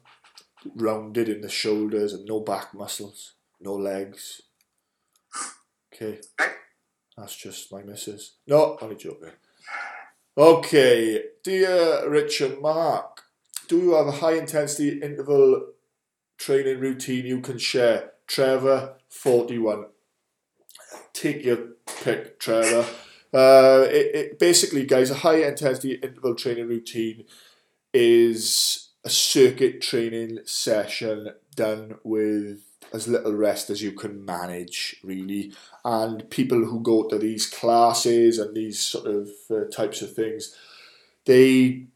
rounded 0.77 1.29
in 1.29 1.41
the 1.43 1.49
shoulders 1.49 2.13
and 2.13 2.27
no 2.27 2.41
back 2.41 2.75
muscles. 2.75 3.35
no 3.61 3.75
legs. 3.75 4.43
Okay. 5.93 6.21
That's 7.17 7.37
just 7.37 7.73
my 7.73 7.83
missus. 7.83 8.35
No, 8.47 8.77
only 8.81 8.97
joking. 8.97 9.31
Okay, 10.37 11.23
dear 11.43 12.09
Richard 12.09 12.61
Mark, 12.61 13.23
do 13.69 13.79
you 13.79 13.95
have 13.95 14.07
a 14.07 14.13
high 14.13 14.35
intensity 14.35 15.01
interval 15.01 15.69
training 16.37 16.79
routine 16.79 17.25
you 17.25 17.41
can 17.41 17.59
share? 17.59 18.13
Trevor, 18.27 18.97
41. 19.09 19.87
Take 21.15 21.45
your 21.45 21.59
pick, 22.03 22.39
Trevor. 22.39 22.87
Uh, 23.33 23.87
it, 23.89 24.15
it, 24.15 24.39
basically, 24.39 24.85
guys, 24.85 25.11
a 25.11 25.15
high 25.17 25.43
intensity 25.43 25.95
interval 25.95 26.35
training 26.35 26.69
routine 26.69 27.25
is 27.95 28.91
a 29.05 29.11
circuit 29.11 29.81
training 29.81 30.41
session 30.45 31.31
done 31.55 31.97
with 32.05 32.61
as 32.97 33.07
little 33.07 33.35
rest 33.35 33.71
as 33.71 33.83
you 33.83 33.93
can 33.93 34.25
manage, 34.25 34.97
really. 35.05 35.53
And 35.85 36.29
people 36.31 36.65
who 36.65 36.81
go 36.81 37.05
to 37.09 37.19
these 37.19 37.47
classes 37.47 38.39
and 38.39 38.57
these 38.57 38.81
sort 38.81 39.07
of 39.07 39.29
uh, 39.51 39.65
types 39.71 40.03
of 40.03 40.13
things, 40.15 40.57
they 41.27 41.87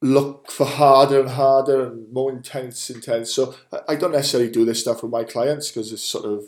look 0.00 0.50
for 0.50 0.64
harder 0.64 1.20
and 1.20 1.30
harder 1.30 1.84
and 1.84 2.12
more 2.12 2.30
intense, 2.30 2.88
intense. 2.88 3.34
So 3.34 3.54
I, 3.88 3.96
don't 3.96 4.12
necessarily 4.12 4.50
do 4.50 4.64
this 4.64 4.80
stuff 4.80 5.02
with 5.02 5.10
my 5.10 5.24
clients 5.24 5.68
because 5.68 5.92
it's 5.92 6.02
sort 6.02 6.24
of, 6.24 6.44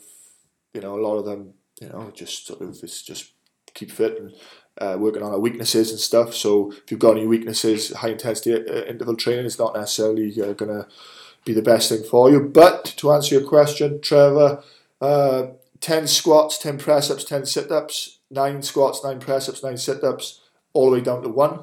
you 0.73 0.81
know, 0.81 0.97
a 0.97 1.03
lot 1.03 1.17
of 1.17 1.25
them, 1.25 1.55
you 1.81 1.89
know, 1.89 2.11
just 2.15 2.47
sort 2.47 2.61
of 2.61 2.79
it's 2.83 3.03
just 3.03 3.33
keep 3.75 3.91
fit 3.91 4.21
and 4.21 4.35
uh, 4.79 4.97
working 4.99 5.23
on 5.23 5.33
our 5.33 5.39
weaknesses 5.39 5.91
and 5.91 5.99
stuff. 5.99 6.35
So 6.35 6.71
if 6.73 6.91
you've 6.91 7.01
got 7.01 7.17
any 7.17 7.27
weaknesses, 7.27 7.93
high 7.93 8.11
intensity 8.11 8.55
uh, 8.55 8.85
interval 8.85 9.17
training 9.17 9.47
is 9.47 9.59
not 9.59 9.75
necessarily 9.75 10.31
uh, 10.41 10.53
going 10.53 10.71
to 10.71 10.87
be 11.45 11.53
the 11.53 11.63
best 11.63 11.89
thing 11.89 12.03
for 12.03 12.31
you. 12.31 12.41
But 12.41 12.85
to 12.99 13.13
answer 13.13 13.37
your 13.37 13.49
question, 13.49 14.01
Trevor, 14.01 14.63
uh, 15.01 15.47
10 15.81 16.07
squats, 16.07 16.59
10 16.59 16.79
press 16.79 17.11
ups, 17.11 17.25
10 17.25 17.47
sit 17.47 17.71
ups, 17.71 18.19
9 18.31 18.63
squats, 18.63 19.03
9 19.03 19.19
press 19.19 19.49
ups, 19.49 19.63
9 19.63 19.77
sit 19.77 20.05
ups, 20.05 20.41
all 20.73 20.91
the 20.91 20.99
way 20.99 21.03
down 21.03 21.23
to 21.23 21.29
1. 21.29 21.61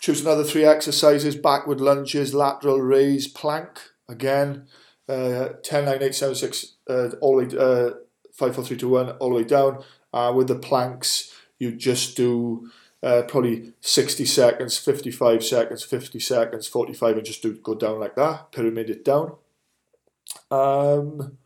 Choose 0.00 0.20
another 0.20 0.44
three 0.44 0.64
exercises 0.64 1.36
backward 1.36 1.80
lunges, 1.80 2.34
lateral 2.34 2.80
raise, 2.80 3.26
plank. 3.26 3.80
Again, 4.08 4.66
uh, 5.08 5.50
10, 5.62 5.86
9, 5.86 6.02
8, 6.02 6.14
7, 6.14 6.34
6, 6.34 6.74
uh, 6.90 7.08
all 7.20 7.40
the 7.40 7.56
way, 7.56 7.58
uh, 7.58 7.90
5, 8.32 8.54
4, 8.54 8.64
3, 8.64 8.76
2, 8.76 8.88
1, 8.88 9.10
all 9.12 9.30
the 9.30 9.36
way 9.36 9.44
down. 9.44 9.82
Uh, 10.12 10.32
with 10.34 10.48
the 10.48 10.54
planks, 10.56 11.32
you 11.58 11.72
just 11.72 12.16
do 12.16 12.70
uh, 13.04 13.22
probably 13.22 13.72
60 13.80 14.24
seconds, 14.24 14.76
55 14.78 15.44
seconds, 15.44 15.84
50 15.84 16.18
seconds, 16.18 16.66
45, 16.66 17.18
and 17.18 17.26
just 17.26 17.42
do 17.42 17.52
go 17.52 17.74
down 17.74 18.00
like 18.00 18.16
that, 18.16 18.50
pyramid 18.50 18.88
it 18.88 19.04
down. 19.04 19.34
Um, 20.50 21.36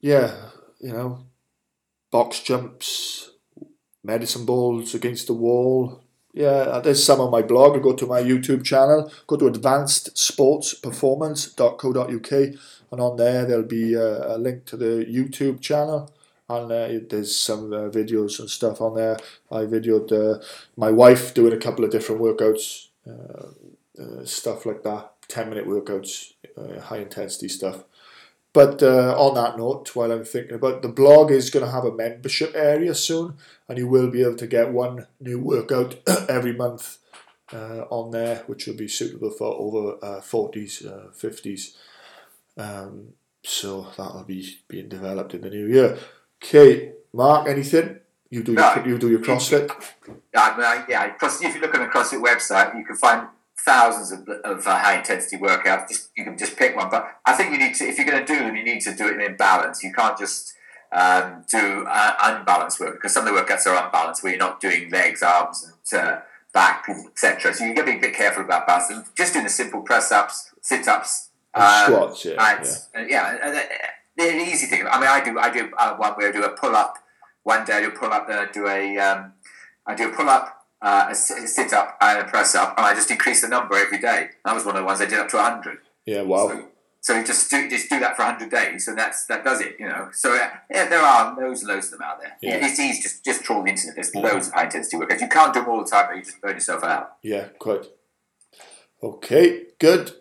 yeah, 0.00 0.50
you 0.80 0.92
know, 0.92 1.24
box 2.10 2.40
jumps, 2.40 3.30
medicine 4.02 4.44
balls 4.44 4.94
against 4.94 5.28
the 5.28 5.34
wall. 5.34 6.02
Yeah, 6.34 6.80
there's 6.80 7.02
some 7.02 7.22
on 7.22 7.30
my 7.30 7.40
blog. 7.40 7.82
Go 7.82 7.94
to 7.94 8.06
my 8.06 8.20
YouTube 8.20 8.64
channel. 8.64 9.10
Go 9.26 9.36
to 9.36 9.46
advancedsportsperformance.co.uk, 9.46 12.32
and 12.90 13.00
on 13.00 13.16
there 13.16 13.46
there'll 13.46 13.62
be 13.62 13.94
a, 13.94 14.34
a 14.34 14.36
link 14.36 14.66
to 14.66 14.76
the 14.76 15.06
YouTube 15.08 15.62
channel 15.62 16.12
and 16.48 16.70
uh, 16.70 16.88
there's 17.08 17.38
some 17.38 17.72
uh, 17.72 17.88
videos 17.88 18.38
and 18.38 18.50
stuff 18.50 18.80
on 18.80 18.94
there. 18.94 19.18
I 19.50 19.60
videoed 19.60 20.12
uh, 20.12 20.42
my 20.76 20.90
wife 20.90 21.32
doing 21.32 21.52
a 21.52 21.58
couple 21.58 21.84
of 21.84 21.90
different 21.90 22.20
workouts, 22.20 22.88
uh, 23.08 24.02
uh, 24.02 24.24
stuff 24.24 24.66
like 24.66 24.82
that, 24.82 25.12
10 25.28 25.48
minute 25.48 25.66
workouts, 25.66 26.32
uh, 26.56 26.80
high 26.80 26.98
intensity 26.98 27.48
stuff. 27.48 27.84
But 28.52 28.84
on 28.84 29.34
that 29.34 29.58
note, 29.58 29.96
while 29.96 30.12
I'm 30.12 30.24
thinking 30.24 30.54
about 30.54 30.82
the 30.82 30.88
blog 30.88 31.32
is 31.32 31.50
going 31.50 31.64
to 31.64 31.72
have 31.72 31.84
a 31.84 31.92
membership 31.92 32.52
area 32.54 32.94
soon, 32.94 33.34
and 33.68 33.78
you 33.78 33.88
will 33.88 34.10
be 34.12 34.22
able 34.22 34.36
to 34.36 34.46
get 34.46 34.70
one 34.70 35.08
new 35.18 35.40
workout 35.40 35.96
every 36.28 36.52
month 36.52 36.98
on 37.52 38.12
there, 38.12 38.44
which 38.46 38.68
will 38.68 38.76
be 38.76 38.86
suitable 38.86 39.30
for 39.30 39.56
over 39.58 39.96
40s, 40.20 40.86
50s. 41.16 41.74
Um, 42.56 43.14
so 43.42 43.88
that'll 43.96 44.22
be 44.22 44.58
being 44.68 44.88
developed 44.88 45.34
in 45.34 45.40
the 45.40 45.50
new 45.50 45.66
year. 45.66 45.98
Okay, 46.44 46.92
Mark, 47.14 47.48
anything? 47.48 48.00
You 48.28 48.42
do 48.42 48.52
no, 48.52 48.74
your, 48.74 48.86
you 48.86 48.98
do 48.98 49.08
your 49.08 49.20
CrossFit. 49.20 49.70
I 50.36 50.76
mean, 50.76 50.84
yeah, 50.90 51.14
if 51.22 51.54
you 51.54 51.60
look 51.60 51.74
on 51.74 51.80
the 51.80 51.86
CrossFit 51.86 52.22
website, 52.22 52.76
you 52.76 52.84
can 52.84 52.96
find 52.96 53.28
thousands 53.58 54.12
of, 54.12 54.28
of 54.44 54.66
uh, 54.66 54.78
high 54.78 54.98
intensity 54.98 55.38
workouts. 55.38 55.88
Just 55.88 56.10
you 56.14 56.24
can 56.24 56.36
just 56.36 56.56
pick 56.58 56.76
one, 56.76 56.90
but 56.90 57.16
I 57.24 57.32
think 57.32 57.52
you 57.52 57.58
need 57.58 57.74
to 57.76 57.84
if 57.84 57.96
you're 57.96 58.06
going 58.06 58.24
to 58.24 58.30
do 58.30 58.40
them, 58.40 58.56
you 58.56 58.62
need 58.62 58.82
to 58.82 58.94
do 58.94 59.08
it 59.08 59.18
in 59.18 59.36
balance. 59.36 59.82
You 59.82 59.92
can't 59.94 60.18
just 60.18 60.54
um, 60.92 61.44
do 61.50 61.86
uh, 61.88 62.14
unbalanced 62.22 62.78
work 62.78 62.96
because 62.96 63.14
some 63.14 63.26
of 63.26 63.34
the 63.34 63.40
workouts 63.40 63.66
are 63.66 63.82
unbalanced 63.82 64.22
where 64.22 64.32
you're 64.32 64.38
not 64.38 64.60
doing 64.60 64.90
legs, 64.90 65.22
arms, 65.22 65.72
and 65.92 66.00
uh, 66.00 66.20
back, 66.52 66.86
etc. 66.88 67.54
So 67.54 67.64
you've 67.64 67.76
got 67.76 67.86
to 67.86 67.92
be 67.92 67.98
a 67.98 68.00
bit 68.00 68.14
careful 68.14 68.44
about 68.44 68.66
balance. 68.66 68.90
And 68.90 69.04
just 69.14 69.32
doing 69.32 69.44
the 69.44 69.50
simple 69.50 69.80
press 69.80 70.12
ups, 70.12 70.52
sit 70.60 70.86
ups, 70.88 71.30
um, 71.54 71.84
squats, 71.86 72.24
yeah, 72.26 72.86
and, 72.92 73.08
yeah. 73.08 73.38
yeah 73.42 73.76
they're 74.16 74.40
easy 74.40 74.66
thing. 74.66 74.86
I 74.86 74.98
mean, 75.00 75.08
I 75.08 75.24
do 75.24 75.38
I 75.38 75.50
do 75.50 75.70
uh, 75.76 75.96
one 75.96 76.12
where 76.12 76.28
I 76.28 76.32
do 76.32 76.44
a 76.44 76.50
pull 76.50 76.74
up. 76.74 76.98
One 77.42 77.64
day 77.64 77.74
I 77.74 77.80
do 77.80 77.88
a 77.88 77.90
pull 77.90 78.12
up, 78.12 78.26
then 78.26 78.38
I 78.38 78.50
do 78.50 78.66
a 78.66 78.98
um, 78.98 79.32
I 79.86 79.94
do 79.94 80.08
a 80.08 80.12
pull 80.12 80.28
up, 80.28 80.66
uh, 80.80 81.08
a 81.10 81.14
sit 81.14 81.72
up, 81.72 81.96
and 82.00 82.20
a 82.20 82.24
press 82.24 82.54
up, 82.54 82.74
and 82.76 82.86
I 82.86 82.94
just 82.94 83.10
increase 83.10 83.42
the 83.42 83.48
number 83.48 83.76
every 83.76 83.98
day. 83.98 84.30
That 84.44 84.54
was 84.54 84.64
one 84.64 84.76
of 84.76 84.82
the 84.82 84.86
ones 84.86 85.00
I 85.00 85.06
did 85.06 85.18
up 85.18 85.28
to 85.30 85.38
hundred. 85.38 85.78
Yeah, 86.06 86.22
wow. 86.22 86.48
So, 86.48 86.68
so 87.00 87.18
you 87.18 87.24
just 87.24 87.50
do 87.50 87.68
just 87.68 87.90
do 87.90 88.00
that 88.00 88.16
for 88.16 88.22
hundred 88.22 88.50
days, 88.50 88.88
and 88.88 88.96
that's 88.96 89.26
that 89.26 89.44
does 89.44 89.60
it. 89.60 89.76
You 89.78 89.88
know, 89.88 90.08
so 90.12 90.34
uh, 90.34 90.48
yeah, 90.70 90.88
there 90.88 91.02
are 91.02 91.36
loads 91.38 91.62
and 91.62 91.70
loads 91.70 91.86
of 91.86 91.98
them 91.98 92.02
out 92.02 92.20
there. 92.20 92.36
Yeah. 92.40 92.66
It's 92.66 92.78
easy 92.78 93.02
just 93.02 93.24
just 93.24 93.42
trawl 93.44 93.62
the 93.62 93.70
internet. 93.70 93.96
There's 93.96 94.14
loads 94.14 94.48
of 94.48 94.54
high 94.54 94.64
intensity 94.64 94.96
workouts. 94.96 95.20
You 95.20 95.28
can't 95.28 95.52
do 95.52 95.60
them 95.60 95.68
all 95.68 95.84
the 95.84 95.90
time, 95.90 96.06
but 96.08 96.16
you 96.16 96.22
just 96.22 96.40
burn 96.40 96.54
yourself 96.54 96.84
out. 96.84 97.16
Yeah, 97.22 97.48
quite. 97.58 97.86
Okay, 99.02 99.64
good 99.78 100.12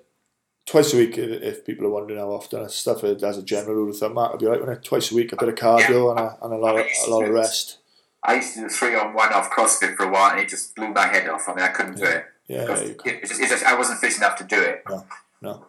twice 0.65 0.93
a 0.93 0.97
week 0.97 1.17
if 1.17 1.65
people 1.65 1.85
are 1.85 1.89
wondering 1.89 2.19
how 2.19 2.31
often 2.31 2.67
stuff 2.69 3.03
as 3.03 3.37
a 3.37 3.43
general 3.43 3.75
rule 3.75 3.89
of 3.89 3.97
thumb 3.97 4.17
I'd 4.17 4.39
be 4.39 4.45
right 4.45 4.65
when 4.65 4.75
twice 4.77 5.11
a 5.11 5.15
week 5.15 5.33
a 5.33 5.35
bit 5.35 5.49
of 5.49 5.55
cardio 5.55 6.11
and 6.11 6.19
a, 6.19 6.37
and 6.41 6.53
a 6.53 6.57
lot 6.57 6.79
of, 6.79 6.85
a 6.85 7.09
lot 7.09 7.25
of 7.25 7.29
rest. 7.31 7.79
I 8.23 8.35
used 8.35 8.53
to 8.55 8.61
do 8.61 8.69
three 8.69 8.95
on 8.95 9.13
one 9.13 9.33
off 9.33 9.49
CrossFit 9.51 9.95
for 9.95 10.05
a 10.05 10.11
while 10.11 10.31
and 10.31 10.39
it 10.39 10.49
just 10.49 10.75
blew 10.75 10.89
my 10.89 11.07
head 11.07 11.27
off. 11.27 11.47
I 11.49 11.53
mean 11.53 11.65
I 11.65 11.69
couldn't 11.69 11.97
yeah. 11.97 12.05
do 12.05 12.11
it. 12.11 12.25
Yeah, 12.47 12.65
yeah 12.65 12.75
it, 13.05 13.21
just, 13.27 13.41
it 13.41 13.49
just, 13.49 13.63
I 13.63 13.77
wasn't 13.77 13.99
fit 13.99 14.17
enough 14.17 14.37
to 14.37 14.43
do 14.43 14.61
it. 14.61 14.83
No 14.89 15.05
no. 15.41 15.65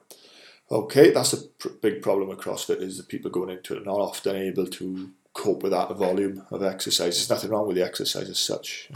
Okay 0.71 1.11
that's 1.11 1.33
a 1.33 1.43
pr- 1.43 1.69
big 1.69 2.03
problem 2.03 2.29
with 2.29 2.39
CrossFit 2.39 2.81
is 2.81 2.97
that 2.97 3.09
people 3.09 3.31
going 3.31 3.51
into 3.51 3.75
it 3.75 3.83
are 3.83 3.85
not 3.85 4.01
often 4.01 4.37
able 4.37 4.67
to 4.67 5.11
cope 5.33 5.65
with 5.65 5.73
that 5.73 5.95
volume 5.97 6.47
of 6.53 6.63
exercise. 6.63 7.17
There's 7.17 7.31
nothing 7.31 7.51
wrong 7.51 7.67
with 7.67 7.77
the 7.77 7.85
exercise 7.85 8.29
as 8.29 8.39
such 8.39 8.89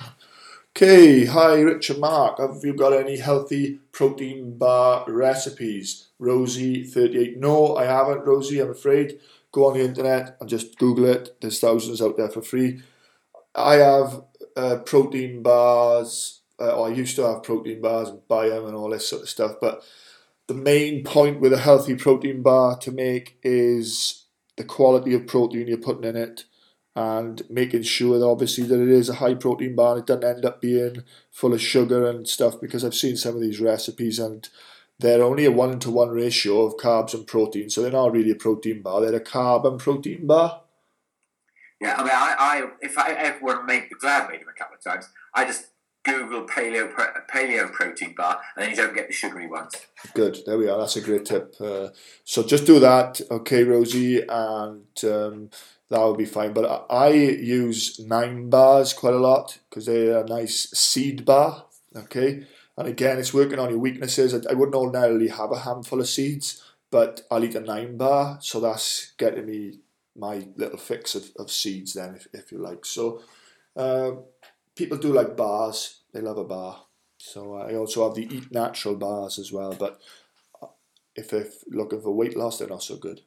Okay, 0.76 1.24
hi 1.24 1.60
Richard 1.60 1.98
Mark. 1.98 2.38
Have 2.38 2.60
you 2.62 2.72
got 2.72 2.92
any 2.92 3.16
healthy 3.18 3.80
protein 3.90 4.56
bar 4.56 5.04
recipes? 5.08 6.08
Rosie38. 6.20 7.36
No, 7.36 7.74
I 7.76 7.84
haven't, 7.84 8.24
Rosie, 8.24 8.60
I'm 8.60 8.70
afraid. 8.70 9.18
Go 9.50 9.66
on 9.66 9.76
the 9.76 9.84
internet 9.84 10.36
and 10.40 10.48
just 10.48 10.78
Google 10.78 11.06
it. 11.06 11.36
There's 11.40 11.58
thousands 11.58 12.00
out 12.00 12.16
there 12.16 12.28
for 12.28 12.42
free. 12.42 12.80
I 13.56 13.74
have 13.76 14.22
uh, 14.56 14.76
protein 14.86 15.42
bars, 15.42 16.42
uh, 16.60 16.76
or 16.76 16.86
I 16.86 16.92
used 16.92 17.16
to 17.16 17.26
have 17.26 17.42
protein 17.42 17.80
bars 17.80 18.08
and 18.10 18.26
buy 18.28 18.48
them 18.48 18.66
and 18.66 18.76
all 18.76 18.90
this 18.90 19.08
sort 19.08 19.22
of 19.22 19.28
stuff. 19.28 19.56
But 19.60 19.82
the 20.46 20.54
main 20.54 21.02
point 21.02 21.40
with 21.40 21.52
a 21.52 21.58
healthy 21.58 21.96
protein 21.96 22.42
bar 22.42 22.76
to 22.78 22.92
make 22.92 23.38
is 23.42 24.26
the 24.56 24.64
quality 24.64 25.12
of 25.14 25.26
protein 25.26 25.66
you're 25.66 25.78
putting 25.78 26.04
in 26.04 26.14
it 26.14 26.44
and 26.98 27.48
making 27.48 27.82
sure 27.82 28.18
that 28.18 28.26
obviously 28.26 28.64
that 28.64 28.82
it 28.82 28.88
is 28.88 29.08
a 29.08 29.14
high 29.14 29.34
protein 29.34 29.76
bar 29.76 29.92
and 29.92 30.00
it 30.00 30.06
doesn't 30.06 30.24
end 30.24 30.44
up 30.44 30.60
being 30.60 31.04
full 31.30 31.54
of 31.54 31.62
sugar 31.62 32.08
and 32.10 32.26
stuff 32.26 32.60
because 32.60 32.84
I've 32.84 32.94
seen 32.94 33.16
some 33.16 33.36
of 33.36 33.40
these 33.40 33.60
recipes 33.60 34.18
and 34.18 34.48
they're 34.98 35.22
only 35.22 35.44
a 35.44 35.52
one 35.52 35.78
to 35.78 35.92
one 35.92 36.08
ratio 36.08 36.62
of 36.62 36.76
carbs 36.76 37.14
and 37.14 37.24
protein, 37.24 37.70
so 37.70 37.82
they're 37.82 37.92
not 37.92 38.12
really 38.12 38.32
a 38.32 38.34
protein 38.34 38.82
bar. 38.82 39.00
They're 39.00 39.14
a 39.14 39.20
carb 39.20 39.64
and 39.64 39.78
protein 39.78 40.26
bar. 40.26 40.62
Yeah, 41.80 41.94
I 41.96 42.02
mean, 42.02 42.10
I, 42.12 42.34
I 42.36 42.68
if 42.80 42.98
I 42.98 43.12
ever 43.12 43.44
want 43.44 43.60
to 43.60 43.64
make, 43.64 43.90
because 43.90 44.04
I 44.04 44.14
have 44.14 44.28
made 44.28 44.40
them 44.40 44.48
a 44.48 44.58
couple 44.58 44.74
of 44.74 44.82
times, 44.82 45.08
I 45.32 45.44
just 45.44 45.68
Google 46.04 46.48
paleo 46.48 46.92
paleo 47.30 47.70
protein 47.70 48.16
bar, 48.16 48.40
and 48.56 48.64
then 48.64 48.70
you 48.70 48.76
don't 48.76 48.94
get 48.96 49.06
the 49.06 49.14
sugary 49.14 49.46
ones. 49.46 49.72
Good, 50.14 50.38
there 50.46 50.58
we 50.58 50.68
are. 50.68 50.78
That's 50.78 50.96
a 50.96 51.00
great 51.00 51.26
tip. 51.26 51.54
Uh, 51.60 51.90
so 52.24 52.42
just 52.42 52.66
do 52.66 52.80
that, 52.80 53.20
okay, 53.30 53.62
Rosie, 53.62 54.22
and 54.28 55.04
um, 55.04 55.50
that 55.90 56.00
would 56.00 56.18
be 56.18 56.24
fine. 56.24 56.52
But 56.52 56.86
I 56.90 57.08
use 57.08 57.98
nine 57.98 58.50
bars 58.50 58.92
quite 58.92 59.14
a 59.14 59.18
lot 59.18 59.58
because 59.68 59.86
they're 59.86 60.24
a 60.24 60.26
nice 60.26 60.70
seed 60.70 61.24
bar. 61.24 61.66
Okay, 61.96 62.46
and 62.76 62.86
again, 62.86 63.18
it's 63.18 63.34
working 63.34 63.58
on 63.58 63.70
your 63.70 63.78
weaknesses. 63.78 64.34
I, 64.34 64.50
I 64.50 64.54
wouldn't 64.54 64.76
ordinarily 64.76 65.28
have 65.28 65.50
a 65.52 65.60
handful 65.60 66.00
of 66.00 66.08
seeds, 66.08 66.62
but 66.90 67.22
I'll 67.30 67.44
eat 67.44 67.54
a 67.54 67.60
nine 67.60 67.96
bar, 67.96 68.38
so 68.40 68.60
that's 68.60 69.12
getting 69.18 69.46
me 69.46 69.80
my 70.14 70.48
little 70.56 70.78
fix 70.78 71.14
of, 71.14 71.30
of 71.38 71.50
seeds 71.50 71.94
then, 71.94 72.16
if, 72.16 72.26
if 72.32 72.52
you 72.52 72.58
like. 72.58 72.84
So 72.84 73.22
uh, 73.76 74.12
people 74.76 74.98
do 74.98 75.12
like 75.12 75.36
bars; 75.36 76.00
they 76.12 76.20
love 76.20 76.38
a 76.38 76.44
bar. 76.44 76.84
So 77.16 77.54
I 77.54 77.74
also 77.74 78.06
have 78.06 78.14
the 78.14 78.32
Eat 78.32 78.52
Natural 78.52 78.94
bars 78.94 79.38
as 79.38 79.50
well, 79.50 79.74
but 79.78 80.00
if 81.16 81.30
they're 81.30 81.48
looking 81.68 82.00
for 82.00 82.14
weight 82.14 82.36
loss, 82.36 82.58
they're 82.58 82.68
not 82.68 82.82
so 82.82 82.96
good. 82.96 83.22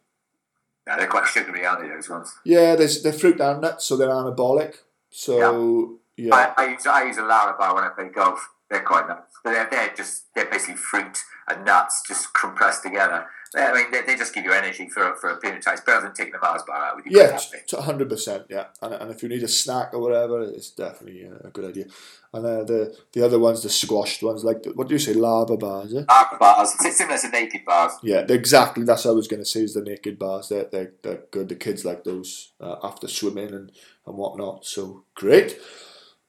Yeah, 0.88 0.98
they're 0.98 1.08
quite 1.08 1.28
sugary, 1.28 1.66
aren't 1.66 1.82
they? 1.82 1.90
Those 1.90 2.10
ones. 2.10 2.36
Yeah, 2.44 2.76
there's 2.76 3.04
they're 3.04 3.14
fruit 3.14 3.40
and 3.40 3.62
nuts, 3.62 3.86
so 3.86 3.98
they're 3.98 4.10
anabolic. 4.10 4.76
So 5.10 6.00
yeah, 6.18 6.34
I, 6.34 6.54
I 6.58 6.72
use 6.72 6.86
I 6.88 7.04
use 7.04 7.18
a 7.18 7.22
Larabar 7.22 7.76
when 7.76 7.84
I 7.84 7.90
play 7.90 8.10
golf. 8.10 8.50
They're 8.70 8.84
quite 8.84 9.08
nice. 9.08 9.20
They're, 9.44 9.68
they're 9.70 9.94
just 9.96 10.34
they're 10.34 10.50
basically 10.50 10.76
fruit 10.76 11.20
and 11.48 11.66
nuts 11.66 12.04
just 12.08 12.34
compressed 12.34 12.84
together. 12.84 13.28
I 13.54 13.74
mean, 13.74 13.92
they, 13.92 14.02
they 14.02 14.16
just 14.16 14.34
give 14.34 14.46
you 14.46 14.54
energy 14.54 14.88
for 14.88 15.14
for 15.16 15.30
a 15.32 15.38
period 15.38 15.60
of 15.60 15.66
time. 15.66 15.74
It's 15.74 15.84
better 15.84 16.02
than 16.02 16.14
taking 16.14 16.32
the 16.32 16.40
Mars 16.40 16.64
bar 16.66 16.86
out 16.86 16.96
with 16.96 17.06
you. 17.06 17.20
yeah, 17.20 17.38
hundred 17.82 18.08
percent. 18.08 18.46
Yeah, 18.50 18.68
and, 18.82 18.94
and 18.94 19.12
if 19.12 19.22
you 19.22 19.28
need 19.28 19.44
a 19.44 19.48
snack 19.50 19.94
or 19.94 20.00
whatever, 20.00 20.42
it's 20.42 20.72
definitely 20.72 21.28
uh, 21.28 21.48
a 21.48 21.50
good 21.50 21.66
idea. 21.66 21.86
And 22.34 22.46
uh, 22.46 22.64
the 22.64 22.96
the 23.12 23.26
other 23.26 23.40
ones, 23.40 23.62
the 23.62 23.70
squashed 23.70 24.24
ones, 24.24 24.46
like 24.46 24.64
the, 24.64 24.70
what 24.70 24.88
do 24.88 24.96
you 24.96 25.00
say, 25.00 25.14
lava 25.14 25.58
bars? 25.58 25.94
Eh? 25.94 26.04
Lava 26.08 26.38
bars, 26.40 26.74
it's 26.80 26.98
similar 26.98 27.18
to 27.18 27.28
Nakd 27.28 27.66
bars. 27.66 27.94
Yeah, 28.04 28.26
exactly. 28.30 28.86
That's 28.86 29.04
what 29.04 29.12
I 29.12 29.16
was 29.16 29.28
going 29.28 29.42
to 29.42 29.50
say. 29.50 29.64
Is 29.64 29.74
the 29.74 29.82
Nakd 29.82 30.18
bars? 30.18 30.48
They're 30.48 30.70
they're, 30.72 30.94
they're 31.04 31.24
good. 31.32 31.50
The 31.50 31.56
kids 31.56 31.84
like 31.84 32.06
those 32.06 32.54
uh, 32.62 32.78
after 32.84 33.10
swimming 33.10 33.54
and 33.54 33.72
and 34.06 34.18
whatnot. 34.18 34.66
So 34.66 35.04
great. 35.14 35.60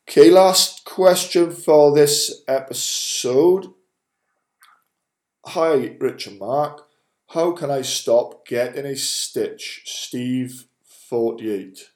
Okay, 0.09 0.29
last 0.29 0.85
question 0.85 1.53
for 1.53 1.95
this 1.95 2.43
episode. 2.49 3.69
Hi, 5.47 5.97
Richard 6.01 6.41
Mark. 6.41 6.89
How 7.33 7.53
can 7.53 7.71
I 7.71 7.81
stop 7.81 8.47
getting 8.47 8.85
a 8.85 8.95
stitch? 8.95 9.83
Steve, 9.87 10.67
forty-eight. 10.85 11.91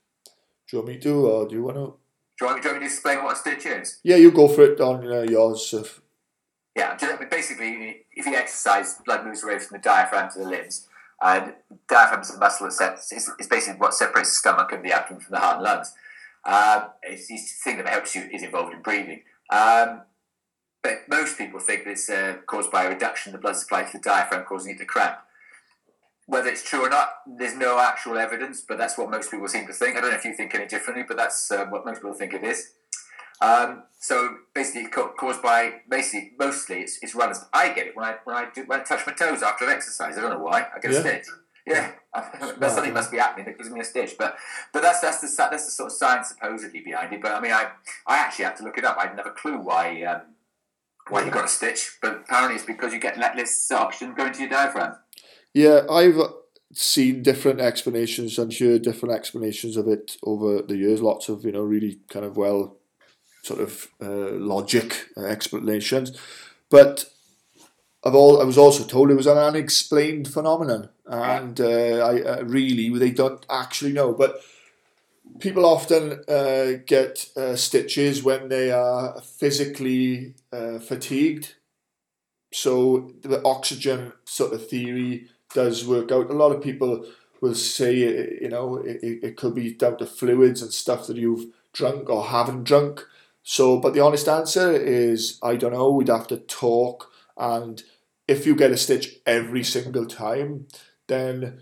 Do 0.66 0.76
you 0.76 0.78
want 0.78 0.88
me 0.88 0.98
to, 0.98 1.26
or 1.26 1.46
do 1.46 1.54
you 1.54 1.62
want 1.62 1.76
to? 1.76 1.94
Do 2.38 2.44
you 2.44 2.46
want, 2.46 2.62
do 2.62 2.68
you 2.68 2.72
want 2.72 2.82
me 2.82 2.88
to 2.88 2.92
explain 2.94 3.22
what 3.22 3.36
a 3.36 3.38
stitch 3.38 3.66
is? 3.66 4.00
Yeah, 4.02 4.16
you 4.16 4.30
go 4.30 4.48
for 4.48 4.62
it 4.62 4.80
on 4.80 5.06
uh, 5.06 5.20
yours. 5.22 5.74
If, 5.74 6.00
Yeah, 6.74 6.96
just- 6.96 7.12
I 7.12 7.18
mean, 7.18 7.28
basically, 7.28 8.06
if 8.12 8.24
you 8.24 8.34
exercise, 8.34 8.98
blood 9.04 9.26
moves 9.26 9.44
away 9.44 9.58
from 9.58 9.76
the 9.76 9.82
diaphragm 9.82 10.30
to 10.32 10.38
the 10.38 10.46
limbs. 10.48 10.88
And 11.20 11.54
diaphragm 11.88 12.20
is 12.22 12.30
a 12.30 12.38
muscle 12.38 12.66
that 12.66 12.72
sets, 12.72 13.12
it's, 13.12 13.30
it's 13.38 13.48
basically 13.48 13.78
what 13.78 13.94
separates 13.94 14.30
the 14.30 14.34
stomach 14.36 14.70
and 14.72 14.84
the 14.84 14.92
abdomen 14.92 15.22
from 15.22 15.32
the 15.32 15.40
heart 15.40 15.56
and 15.56 15.64
lungs. 15.64 15.94
Um, 16.44 16.90
it's 17.02 17.28
the 17.28 17.38
thing 17.64 17.78
that 17.78 17.88
helps 17.88 18.14
you 18.14 18.28
is 18.32 18.42
involved 18.42 18.74
in 18.74 18.82
breathing. 18.82 19.22
Um, 19.50 20.02
but 20.82 21.08
most 21.08 21.38
people 21.38 21.58
think 21.58 21.84
that 21.84 21.90
it's 21.92 22.10
uh, 22.10 22.36
caused 22.46 22.70
by 22.70 22.84
a 22.84 22.90
reduction 22.90 23.30
in 23.30 23.36
the 23.36 23.40
blood 23.40 23.56
supply 23.56 23.84
to 23.84 23.92
the 23.92 23.98
diaphragm, 23.98 24.44
causing 24.44 24.74
it 24.74 24.78
to 24.78 24.84
cramp. 24.84 25.16
Whether 26.26 26.48
it's 26.48 26.68
true 26.68 26.84
or 26.84 26.90
not, 26.90 27.08
there's 27.38 27.54
no 27.54 27.78
actual 27.78 28.18
evidence, 28.18 28.60
but 28.66 28.78
that's 28.78 28.98
what 28.98 29.10
most 29.10 29.30
people 29.30 29.46
seem 29.46 29.66
to 29.68 29.72
think. 29.72 29.96
I 29.96 30.00
don't 30.00 30.10
know 30.10 30.16
if 30.16 30.24
you 30.24 30.34
think 30.34 30.54
any 30.54 30.66
differently, 30.66 31.04
but 31.06 31.16
that's 31.16 31.50
uh, 31.52 31.66
what 31.66 31.86
most 31.86 31.98
people 31.98 32.14
think 32.14 32.34
it 32.34 32.42
is. 32.42 32.72
Um, 33.40 33.84
so 34.00 34.36
basically, 34.54 34.82
it's 34.82 34.96
caused 35.18 35.42
by 35.42 35.82
basically 35.88 36.32
mostly 36.38 36.80
it's, 36.80 36.98
it's 37.02 37.14
runners. 37.14 37.44
I 37.52 37.68
get 37.72 37.86
it 37.88 37.96
when 37.96 38.06
I 38.06 38.16
when 38.24 38.34
I 38.36 38.48
do 38.54 38.64
when 38.66 38.80
I 38.80 38.82
touch 38.82 39.06
my 39.06 39.12
toes 39.12 39.42
after 39.42 39.66
an 39.66 39.70
exercise. 39.70 40.16
I 40.16 40.20
don't 40.20 40.30
know 40.30 40.38
why. 40.40 40.66
I 40.74 40.80
get 40.80 40.92
Yeah. 40.92 40.98
a 40.98 41.00
stitch. 41.00 41.26
Yeah, 41.66 41.92
that's 42.58 42.74
something 42.74 42.92
must 42.94 43.10
be 43.10 43.18
happening 43.18 43.44
that 43.46 43.58
gives 43.58 43.70
me 43.70 43.80
a 43.80 43.84
stitch. 43.84 44.16
But 44.18 44.36
but 44.72 44.82
that's 44.82 45.00
that's 45.00 45.20
the 45.20 45.48
that's 45.50 45.64
the 45.66 45.70
sort 45.70 45.88
of 45.88 45.96
science 45.98 46.28
supposedly 46.28 46.80
behind 46.80 47.12
it. 47.12 47.20
But 47.20 47.32
I 47.32 47.40
mean, 47.40 47.52
I 47.52 47.70
I 48.06 48.18
actually 48.18 48.46
had 48.46 48.56
to 48.56 48.64
look 48.64 48.78
it 48.78 48.84
up. 48.84 48.96
I 48.96 49.08
had 49.08 49.16
never 49.16 49.30
clue 49.30 49.58
why 49.58 50.02
um, 50.04 50.22
why 51.08 51.24
you 51.24 51.30
got 51.30 51.44
a 51.44 51.48
stitch. 51.48 51.98
But 52.00 52.18
apparently, 52.18 52.54
it's 52.56 52.64
because 52.64 52.92
you 52.92 53.00
get 53.00 53.18
less 53.18 53.70
oxygen 53.72 54.14
going 54.14 54.32
to 54.32 54.40
your 54.40 54.50
diaphragm. 54.50 54.94
Yeah, 55.56 55.86
I've 55.90 56.20
seen 56.74 57.22
different 57.22 57.62
explanations 57.62 58.38
and 58.38 58.52
heard 58.52 58.82
different 58.82 59.14
explanations 59.14 59.78
of 59.78 59.88
it 59.88 60.18
over 60.22 60.60
the 60.60 60.76
years. 60.76 61.00
Lots 61.00 61.30
of 61.30 61.46
you 61.46 61.52
know 61.52 61.62
really 61.62 62.00
kind 62.10 62.26
of 62.26 62.36
well 62.36 62.76
sort 63.42 63.60
of 63.60 63.88
uh, 64.02 64.32
logic 64.32 65.06
uh, 65.16 65.24
explanations, 65.24 66.12
but 66.68 67.06
I've 68.04 68.14
all 68.14 68.38
I 68.38 68.44
was 68.44 68.58
also 68.58 68.84
told 68.84 69.10
it 69.10 69.14
was 69.14 69.26
an 69.26 69.38
unexplained 69.38 70.28
phenomenon, 70.28 70.90
and 71.06 71.58
uh, 71.58 72.04
I 72.10 72.20
uh, 72.20 72.42
really 72.44 72.90
they 72.90 73.10
don't 73.10 73.44
actually 73.48 73.92
know, 73.92 74.12
but. 74.12 74.42
People 75.40 75.66
often 75.66 76.22
uh, 76.28 76.78
get 76.86 77.28
uh, 77.36 77.56
stitches 77.56 78.22
when 78.22 78.48
they 78.48 78.70
are 78.70 79.20
physically 79.20 80.34
uh, 80.52 80.78
fatigued. 80.78 81.56
So 82.52 83.12
the 83.22 83.42
oxygen 83.44 84.12
sort 84.24 84.54
of 84.54 84.68
theory 84.68 85.28
does 85.56 85.86
work 85.86 86.12
out. 86.12 86.30
A 86.30 86.34
lot 86.42 86.52
of 86.54 86.62
people 86.62 87.04
will 87.40 87.54
say, 87.54 87.94
you 88.42 88.48
know, 88.48 88.76
it, 88.76 88.98
it 89.02 89.36
could 89.36 89.54
be 89.54 89.72
down 89.74 89.96
to 89.98 90.06
fluids 90.06 90.60
and 90.62 90.72
stuff 90.72 91.06
that 91.06 91.16
you've 91.16 91.46
drunk 91.72 92.08
or 92.10 92.26
haven't 92.26 92.64
drunk. 92.64 93.04
So, 93.42 93.78
but 93.78 93.94
the 93.94 94.04
honest 94.04 94.28
answer 94.28 94.72
is, 94.72 95.38
I 95.42 95.56
don't 95.56 95.72
know. 95.72 95.90
We'd 95.90 96.08
have 96.08 96.28
to 96.28 96.36
talk. 96.36 97.10
And 97.36 97.82
if 98.28 98.46
you 98.46 98.54
get 98.54 98.70
a 98.70 98.76
stitch 98.76 99.16
every 99.24 99.64
single 99.64 100.06
time, 100.06 100.66
then 101.06 101.60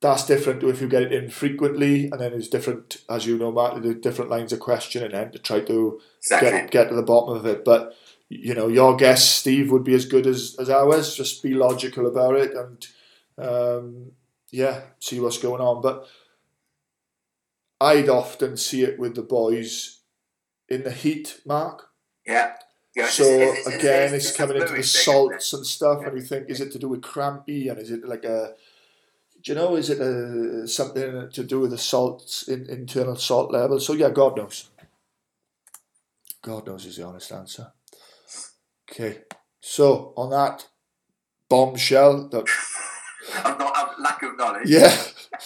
that's 0.00 0.26
different 0.26 0.60
to 0.60 0.70
if 0.70 0.80
you 0.80 0.88
get 0.88 1.02
it 1.02 1.12
infrequently. 1.12 2.10
And 2.10 2.20
then 2.20 2.32
it's 2.32 2.48
different, 2.48 2.96
as 3.08 3.26
you 3.26 3.38
know, 3.38 3.52
Matt, 3.52 3.82
the 3.82 3.94
different 3.94 4.30
lines 4.30 4.52
of 4.52 4.60
question 4.60 5.02
and 5.04 5.32
to 5.32 5.38
try 5.38 5.60
to 5.60 6.00
Exactly. 6.18 6.50
get 6.50 6.70
get 6.70 6.88
to 6.88 6.94
the 6.96 7.10
bottom 7.12 7.36
of 7.36 7.46
it. 7.46 7.64
But 7.64 7.94
you 8.28 8.54
know, 8.54 8.68
your 8.68 8.96
guess, 8.96 9.28
Steve, 9.28 9.70
would 9.72 9.84
be 9.84 9.94
as 9.94 10.06
good 10.06 10.26
as, 10.26 10.56
as 10.58 10.70
ours. 10.70 11.16
Just 11.16 11.42
be 11.42 11.52
logical 11.52 12.06
about 12.06 12.36
it 12.36 12.52
and 12.54 12.86
um, 13.38 14.12
yeah, 14.50 14.82
see 14.98 15.20
what's 15.20 15.38
going 15.38 15.60
on. 15.60 15.80
But 15.82 16.06
I'd 17.80 18.08
often 18.08 18.56
see 18.56 18.82
it 18.82 18.98
with 18.98 19.14
the 19.14 19.22
boys 19.22 20.00
in 20.68 20.82
the 20.84 20.90
heat, 20.92 21.40
Mark. 21.46 21.88
Yeah. 22.26 22.56
Yeah, 22.94 23.08
So 23.08 23.22
it's- 23.24 23.58
it's- 23.66 23.74
again, 23.78 24.14
it's 24.14 24.26
it's 24.28 24.36
coming 24.36 24.56
into 24.56 24.66
the 24.66 24.72
fluid 24.82 24.84
thing, 24.84 25.00
isn't 25.00 25.00
it? 25.00 25.04
salts 25.04 25.52
and 25.52 25.66
stuff, 25.66 26.04
and 26.04 26.16
you 26.16 26.22
think, 26.22 26.50
is 26.50 26.60
it 26.60 26.72
to 26.72 26.78
do 26.78 26.88
with 26.88 27.02
crampy, 27.02 27.68
and 27.68 27.78
is 27.78 27.90
it 27.92 28.04
like 28.04 28.24
a, 28.24 28.54
do 29.42 29.52
you 29.52 29.54
know, 29.54 29.76
is 29.76 29.90
it 29.90 30.00
a, 30.00 30.66
something 30.66 31.30
to 31.30 31.44
do 31.44 31.60
with 31.60 31.70
the 31.70 31.78
salts 31.78 32.48
in 32.48 32.68
internal 32.68 33.14
salt 33.14 33.52
level? 33.52 33.78
So 33.78 33.92
yeah, 33.92 34.10
God 34.10 34.36
knows. 34.36 34.70
God 36.42 36.66
knows 36.66 36.84
is 36.84 36.96
the 36.96 37.04
honest 37.06 37.30
answer. 37.32 37.72
Okay, 38.90 39.22
so 39.60 40.12
on 40.16 40.30
that 40.30 40.66
bombshell, 41.48 42.28
that 42.30 42.48
I'm 43.44 43.58
not, 43.58 43.72
I'm 43.76 44.02
lack 44.02 44.22
of 44.22 44.36
knowledge. 44.36 44.68
yeah, 44.68 44.96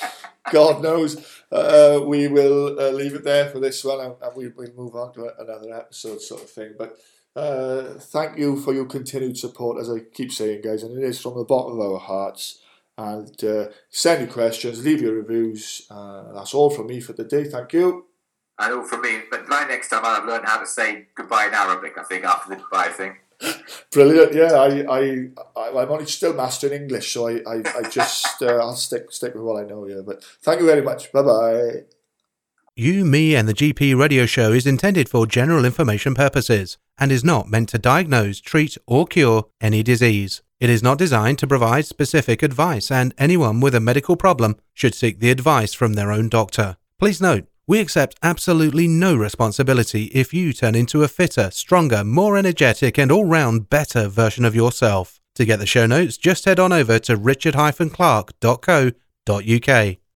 God 0.53 0.83
knows. 0.83 1.43
Uh, 1.51 2.01
we 2.05 2.29
will 2.29 2.79
uh, 2.81 2.91
leave 2.91 3.15
it 3.15 3.25
there 3.25 3.49
for 3.51 3.61
this 3.61 3.85
one, 3.85 4.01
and, 4.01 4.15
and 4.21 4.37
we, 4.37 4.49
we'll 4.49 4.73
move 4.75 4.95
on 4.95 5.13
to 5.15 5.31
another 5.39 5.75
episode, 5.75 6.21
sort 6.21 6.43
of 6.43 6.51
thing. 6.51 6.75
But 6.79 6.97
uh, 7.37 7.95
thank 7.99 8.39
you 8.39 8.57
for 8.57 8.73
your 8.73 8.87
continued 8.87 9.39
support, 9.39 9.81
as 9.81 9.91
I 9.91 10.01
keep 10.13 10.33
saying, 10.33 10.63
guys, 10.63 10.83
and 10.83 10.97
it 10.97 11.05
is 11.05 11.21
from 11.21 11.37
the 11.37 11.45
bottom 11.45 11.79
of 11.79 11.93
our 11.93 11.99
hearts. 11.99 12.61
And 12.97 13.43
uh, 13.43 13.67
send 13.91 14.21
your 14.23 14.31
questions, 14.33 14.85
leave 14.85 15.03
your 15.03 15.15
reviews. 15.15 15.85
Uh, 15.91 16.33
that's 16.33 16.55
all 16.55 16.71
from 16.71 16.87
me 16.87 17.01
for 17.01 17.13
the 17.13 17.25
day. 17.25 17.45
Thank 17.45 17.73
you. 17.73 18.07
And 18.59 18.73
all 18.73 18.85
from 18.85 19.03
me. 19.03 19.23
But 19.29 19.49
by 19.49 19.65
next 19.65 19.89
time, 19.89 20.05
I'll 20.05 20.15
have 20.15 20.27
learned 20.27 20.47
how 20.47 20.61
to 20.61 20.67
say 20.67 21.09
goodbye 21.17 21.47
in 21.47 21.55
Arabic, 21.55 21.99
I 21.99 22.05
think, 22.05 22.25
after 22.25 22.51
the 22.51 22.57
goodbye 22.57 22.91
thing. 22.91 23.17
Brilliant. 23.91 24.33
Yeah, 24.33 24.53
I, 24.53 24.85
I, 24.85 25.01
I 25.37 25.44
I'm 25.69 25.91
only 25.91 26.07
still 26.07 26.35
mastering 26.35 26.83
English, 26.83 27.13
so 27.13 27.29
I, 27.29 27.41
I, 27.47 27.63
I 27.79 27.89
just 27.89 28.43
uh, 28.43 28.57
I'll 28.57 28.75
stick 28.75 29.13
stick 29.13 29.35
with 29.35 29.43
what 29.43 29.63
I 29.63 29.67
know. 29.67 29.87
Yeah, 29.87 30.03
but 30.05 30.23
thank 30.43 30.61
you 30.61 30.67
very 30.67 30.83
much. 30.83 31.13
Bye 31.13 31.23
bye. 31.23 31.85
You, 32.77 33.05
Me, 33.05 33.37
and 33.37 33.47
the 33.47 33.55
GP 33.55 33.97
radio 33.97 34.27
show 34.27 34.53
is 34.53 34.67
intended 34.67 35.09
for 35.09 35.29
general 35.29 35.65
information 35.65 36.13
purposes 36.13 36.77
and 36.99 37.13
is 37.13 37.23
not 37.23 37.49
meant 37.49 37.69
to 37.69 37.79
diagnose, 37.79 38.41
treat, 38.41 38.77
or 38.85 39.07
cure 39.07 39.47
any 39.61 39.85
disease. 39.85 40.43
It 40.59 40.71
is 40.71 40.83
not 40.83 40.99
designed 40.99 41.39
to 41.39 41.47
provide 41.47 41.87
specific 41.87 42.43
advice, 42.43 42.91
and 42.91 43.15
anyone 43.17 43.61
with 43.61 43.77
a 43.77 43.81
medical 43.81 44.17
problem 44.17 44.57
should 44.73 44.95
seek 44.95 45.21
the 45.21 45.31
advice 45.31 45.73
from 45.73 45.93
their 45.93 46.11
own 46.11 46.29
doctor. 46.29 46.77
Please 46.99 47.21
note, 47.21 47.47
we 47.67 47.81
accept 47.81 48.19
absolutely 48.23 48.89
no 48.89 49.15
responsibility 49.15 50.07
if 50.07 50.35
you 50.35 50.53
turn 50.53 50.75
into 50.75 51.03
a 51.03 51.09
fitter, 51.09 51.51
stronger, 51.53 52.03
more 52.03 52.37
energetic, 52.37 52.99
and 52.99 53.13
all 53.13 53.25
round 53.25 53.71
better 53.71 54.09
version 54.09 54.45
of 54.45 54.57
yourself. 54.57 55.21
To 55.37 55.45
get 55.45 55.59
the 55.59 55.67
show 55.67 55.87
notes, 55.87 56.17
just 56.17 56.45
head 56.45 56.61
on 56.61 56.73
over 56.73 57.01
to 57.01 57.17
richard-clark.co.uk. 57.17 60.04